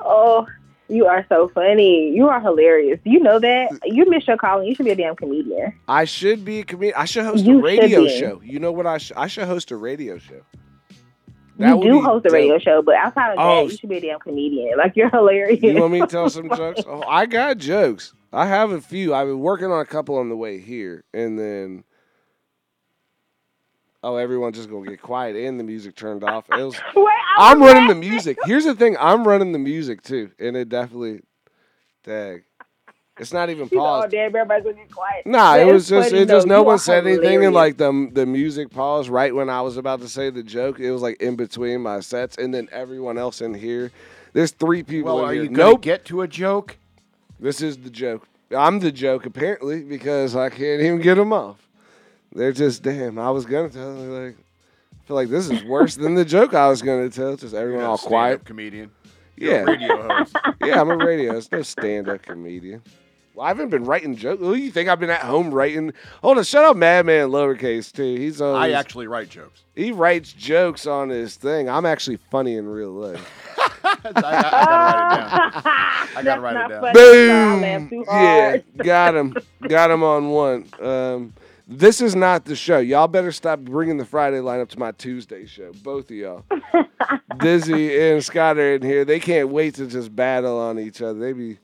[0.00, 0.46] oh,
[0.88, 2.10] you are so funny.
[2.10, 2.98] You are hilarious.
[3.04, 3.78] You know that?
[3.84, 4.66] You missed your calling.
[4.66, 5.74] You should be a damn comedian.
[5.86, 6.94] I should be a comedian.
[6.96, 8.40] I should host You a radio show.
[8.42, 8.86] You know what?
[8.86, 10.40] I should I should host a radio show.
[11.58, 13.96] You would do host a radio show, but outside of Oh, that, you should be
[13.98, 14.78] a damn comedian.
[14.78, 15.62] Like you're hilarious.
[15.62, 16.82] You want me to tell some jokes?
[16.86, 18.14] Oh, I got jokes.
[18.32, 19.14] I have a few.
[19.14, 21.84] I've been working on a couple on the way here, and then
[24.02, 26.44] oh, everyone's just gonna get quiet and the music turned off.
[26.50, 28.38] It was, Wait, I'm running the music.
[28.44, 28.96] Here's the thing.
[28.98, 31.22] I'm running the music too, and it definitely,
[32.04, 32.44] dag,
[33.18, 35.26] it's not even She's all damn, everybody's gonna get quiet.
[35.26, 36.54] Nah, But it was just funny, it just though.
[36.54, 39.60] no You one are said anything and like the the music paused right when I
[39.62, 40.80] was about to say the joke.
[40.80, 43.90] It was like in between my sets and then everyone else in here.
[44.32, 45.42] There's three people Well, in are here.
[45.44, 45.80] you going to nope.
[45.82, 46.76] get to a joke?
[47.40, 48.28] This is the joke.
[48.56, 51.66] I'm the joke apparently because I can't even get them off.
[52.34, 53.18] They're just damn.
[53.18, 56.52] I was gonna tell them like I feel like this is worse than the joke
[56.54, 57.36] I was gonna tell.
[57.36, 58.44] Just everyone You're all a stand-up quiet.
[58.44, 58.90] comedian.
[59.36, 60.36] Yeah, Radio host.
[60.64, 60.80] yeah.
[60.80, 61.36] I'm a radio.
[61.36, 62.82] It's no stand-up comedian.
[63.38, 64.40] Well, I haven't been writing jokes.
[64.40, 65.92] Who do you think I've been at home writing?
[66.22, 68.16] Hold on, shut up, Madman lowercase too.
[68.16, 68.56] He's on.
[68.60, 69.62] I actually write jokes.
[69.76, 71.70] he writes jokes on his thing.
[71.70, 73.56] I'm actually funny in real life.
[73.84, 76.84] I, I, I gotta write it down.
[76.84, 77.88] I gotta write it down.
[77.88, 78.04] Boom.
[78.10, 79.36] I Yeah, got him.
[79.68, 80.66] Got him on one.
[80.82, 81.32] Um,
[81.68, 82.78] this is not the show.
[82.78, 85.70] Y'all better stop bringing the Friday lineup to my Tuesday show.
[85.84, 86.44] Both of y'all.
[87.38, 89.04] Dizzy and Scott are in here.
[89.04, 91.20] They can't wait to just battle on each other.
[91.20, 91.58] They be.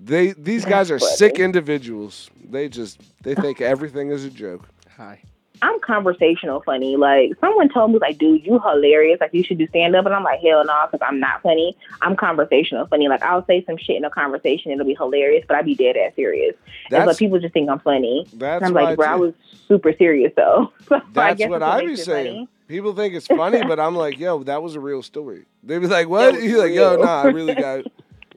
[0.00, 2.30] They these guys are sick individuals.
[2.48, 4.68] They just they think everything is a joke.
[4.96, 5.20] Hi.
[5.60, 6.96] I'm conversational funny.
[6.96, 9.20] Like someone told me, like, dude, you hilarious.
[9.20, 11.76] Like you should do stand up, and I'm like, hell no, because I'm not funny.
[12.00, 13.08] I'm conversational funny.
[13.08, 15.96] Like I'll say some shit in a conversation, it'll be hilarious, but I'd be dead
[15.96, 16.54] ass serious.
[16.90, 18.24] and That's but people just think I'm funny.
[18.34, 19.20] that's And I'm why like, bro, I too.
[19.20, 19.34] was
[19.66, 20.72] super serious though.
[20.88, 22.26] So I That's guess what that's I be saying.
[22.26, 22.48] funny.
[22.68, 25.46] People think it's funny, but I'm like, yo, that was a real story.
[25.64, 26.34] They be like, what?
[26.34, 27.04] was He's like, yo, real.
[27.04, 27.84] nah, I really got,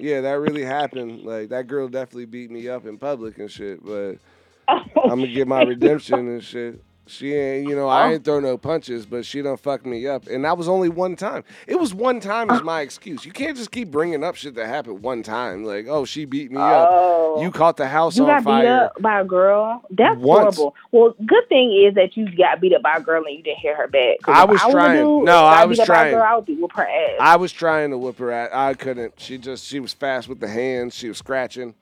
[0.02, 1.24] yeah, that really happened.
[1.24, 3.84] Like that girl definitely beat me up in public and shit.
[3.84, 4.18] But
[4.68, 6.84] oh, I'm gonna get my redemption and shit.
[7.12, 8.12] She ain't, you know, I oh.
[8.14, 11.16] ain't throw no punches, but she done fucked me up, and that was only one
[11.16, 11.44] time.
[11.68, 12.64] It was one time is oh.
[12.64, 13.26] my excuse.
[13.26, 15.66] You can't just keep bringing up shit that happened one time.
[15.66, 16.90] Like, oh, she beat me up.
[16.90, 17.42] Oh.
[17.42, 18.86] You caught the house You on got beat fire.
[18.86, 19.84] up by a girl.
[19.90, 20.56] That's Once.
[20.56, 20.76] horrible.
[20.92, 23.60] Well, good thing is that you got beat up by a girl and you didn't
[23.60, 24.18] hit her back.
[24.26, 24.98] I was a trying.
[25.04, 26.14] dude, No, and I was beat up trying.
[26.14, 27.18] girl, I would be whoop her ass.
[27.20, 28.50] I was trying to whip her ass.
[28.54, 29.14] I couldn't.
[29.18, 30.96] She just she was fast with the hands.
[30.96, 31.76] She was scratching.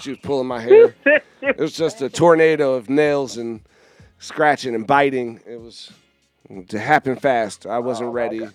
[0.00, 0.94] She was pulling my hair.
[1.44, 3.62] It was just a tornado of nails and
[4.22, 5.40] scratching and biting.
[5.46, 5.92] It was
[6.68, 7.66] to happen fast.
[7.66, 8.48] I wasn't oh ready.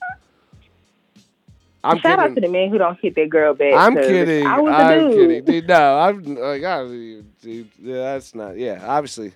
[1.84, 3.74] I'm Shout out to the men who don't hit their girl back.
[3.76, 4.46] I'm kidding.
[4.46, 5.14] I was a I'm dude.
[5.14, 5.46] kidding.
[5.46, 8.58] Dude, no, I'm like, I, dude, yeah, that's not.
[8.58, 9.34] Yeah, obviously,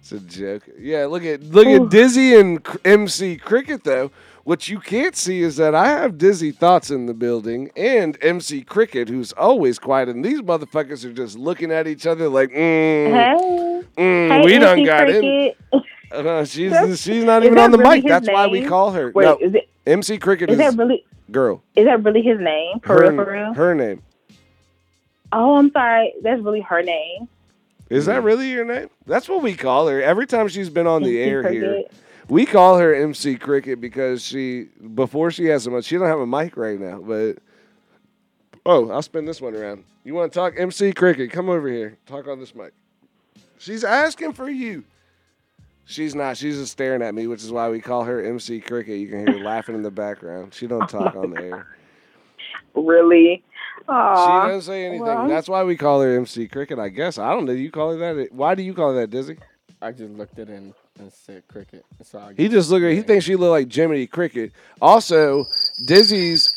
[0.00, 0.68] it's a joke.
[0.78, 4.10] Yeah, look at look at Dizzy and MC Cricket though.
[4.46, 8.62] What you can't see is that I have Dizzy thoughts in the building and MC
[8.62, 12.54] Cricket, who's always quiet, and these motherfuckers are just looking at each other like, mm,
[12.54, 15.20] Hey, mm, hey, we done MC got in.
[15.20, 15.56] Cricket.
[16.12, 16.72] Uh, she's
[17.02, 18.08] she's not even on the really mic.
[18.08, 19.10] That's why we call her.
[19.12, 21.60] Wait, no, is it MC Cricket is is, that really girl.
[21.74, 22.78] is that really his name?
[22.78, 23.54] For her, real, for real?
[23.54, 24.00] her name.
[25.32, 26.14] Oh, I'm sorry.
[26.22, 27.28] That's really her name.
[27.90, 28.90] Is that really your name?
[29.06, 30.00] That's what we call her.
[30.00, 31.82] Every time she's been on the air here.
[32.28, 35.84] We call her MC Cricket because she before she has a mic.
[35.84, 37.38] She don't have a mic right now, but
[38.68, 39.84] Oh, I'll spin this one around.
[40.02, 41.30] You want to talk MC Cricket?
[41.30, 41.96] Come over here.
[42.04, 42.72] Talk on this mic.
[43.58, 44.82] She's asking for you.
[45.84, 46.36] She's not.
[46.36, 48.98] She's just staring at me, which is why we call her MC Cricket.
[48.98, 50.52] You can hear her laughing in the background.
[50.52, 51.66] She don't talk on the air.
[52.74, 53.44] Really?
[53.88, 54.42] Aww.
[54.44, 55.04] She doesn't say anything.
[55.06, 55.28] well.
[55.28, 57.18] That's why we call her MC Cricket, I guess.
[57.18, 57.52] I don't know.
[57.52, 58.32] You call her that?
[58.32, 59.38] Why do you call her that, Dizzy?
[59.80, 61.84] I just looked at it and, and said cricket.
[62.02, 62.92] So I He just look at.
[62.92, 64.52] He thinks she look like Jiminy Cricket.
[64.80, 65.44] Also,
[65.86, 66.54] Dizzy's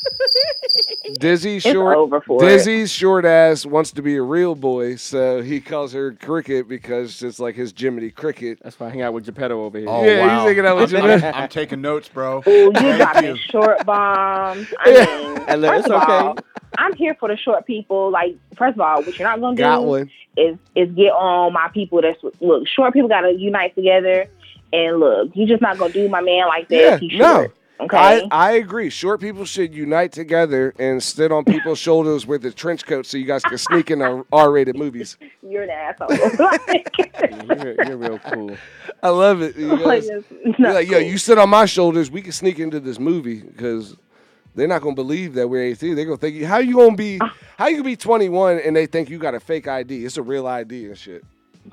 [1.18, 1.96] Dizzy's It's short.
[1.96, 2.88] over for it.
[2.88, 7.38] Short ass wants to be a real boy, so he calls her Cricket because it's
[7.40, 8.58] like his Jiminy Cricket.
[8.62, 9.88] That's why I hang out with Geppetto over here.
[9.88, 10.44] Oh, Yeah, he's wow.
[10.44, 12.42] thinking that was I'm, I'm, I'm taking notes, bro.
[12.46, 13.32] Ooh, you Thank got you.
[13.34, 14.68] me short bombs.
[14.78, 15.04] I Yeah.
[15.34, 16.12] mean, And look, it's okay.
[16.12, 16.36] all,
[16.80, 18.10] I'm here for the short people.
[18.10, 20.10] Like, first of all, what you're not gonna do one.
[20.36, 22.00] is is get on my people.
[22.00, 24.26] That's look, short people gotta unite together.
[24.72, 27.02] And look, you're just not gonna do my man like that.
[27.02, 27.46] Yeah, no.
[27.80, 27.96] Okay.
[27.96, 28.90] I, I agree.
[28.90, 33.16] Short people should unite together and sit on people's shoulders with a trench coat so
[33.16, 35.16] you guys can sneak in our R-rated movies.
[35.42, 36.08] you're an asshole.
[37.46, 38.56] You're, you're real cool.
[39.02, 39.56] I love it.
[39.56, 41.08] You like, guys- You're not like, yo, cool.
[41.08, 42.10] you sit on my shoulders.
[42.10, 43.96] We can sneak into this movie because
[44.54, 45.94] they're not gonna believe that we're 18.
[45.94, 47.18] They're gonna think, how you gonna be?
[47.20, 47.34] Ah.
[47.58, 50.04] How you gonna be 21 and they think you got a fake ID?
[50.04, 51.24] It's a real ID and shit.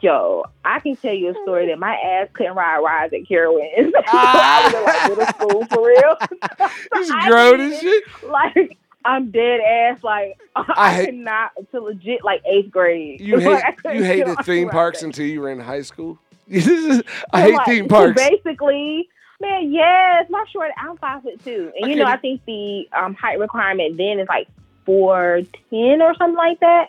[0.02, 3.92] Yo, I can tell you a story that my ass couldn't ride rides at Carowinds.
[4.08, 5.08] I was in like ah.
[5.10, 6.18] middle school for real.
[6.96, 8.04] He's I grown and shit.
[8.24, 10.04] Like I'm dead ass.
[10.04, 13.22] Like I, I hate- could not until legit like eighth grade.
[13.22, 16.20] You Like, hate couldn't you hated theme parks until you were in high school.
[16.50, 17.02] I
[17.34, 18.22] hate like, theme parks.
[18.22, 19.10] Basically,
[19.40, 20.72] man, yes, my short.
[20.78, 24.20] I'm five foot two, and I you know I think the um, height requirement then
[24.20, 24.48] is like
[24.86, 26.88] four ten or something like that.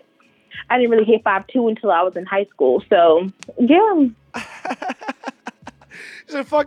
[0.71, 2.83] I didn't really hit five two until I was in high school.
[2.89, 4.07] So yeah,
[6.27, 6.67] He said, fuck,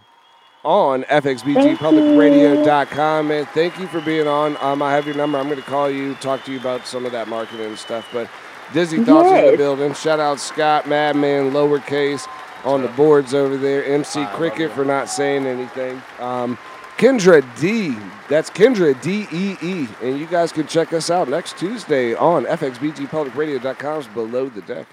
[0.65, 3.31] on FXBGPublicRadio.com.
[3.31, 4.57] And thank you for being on.
[4.61, 5.39] Um, I have your number.
[5.39, 8.07] I'm going to call you, talk to you about some of that marketing stuff.
[8.13, 8.29] But
[8.73, 9.95] Dizzy Thoughts in the building.
[9.95, 12.27] Shout out Scott, Madman, lowercase,
[12.65, 13.85] on the boards over there.
[13.85, 16.01] MC Cricket for not saying anything.
[16.19, 16.59] Um,
[16.97, 17.97] Kendra Dee.
[18.29, 19.89] That's Kendra D E E.
[20.03, 24.87] And you guys can check us out next Tuesday on FXBGPublicRadio.com's Below the Deck.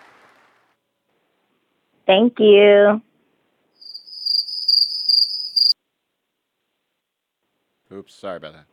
[2.07, 3.01] Thank you.
[7.91, 8.70] Oops, sorry about that.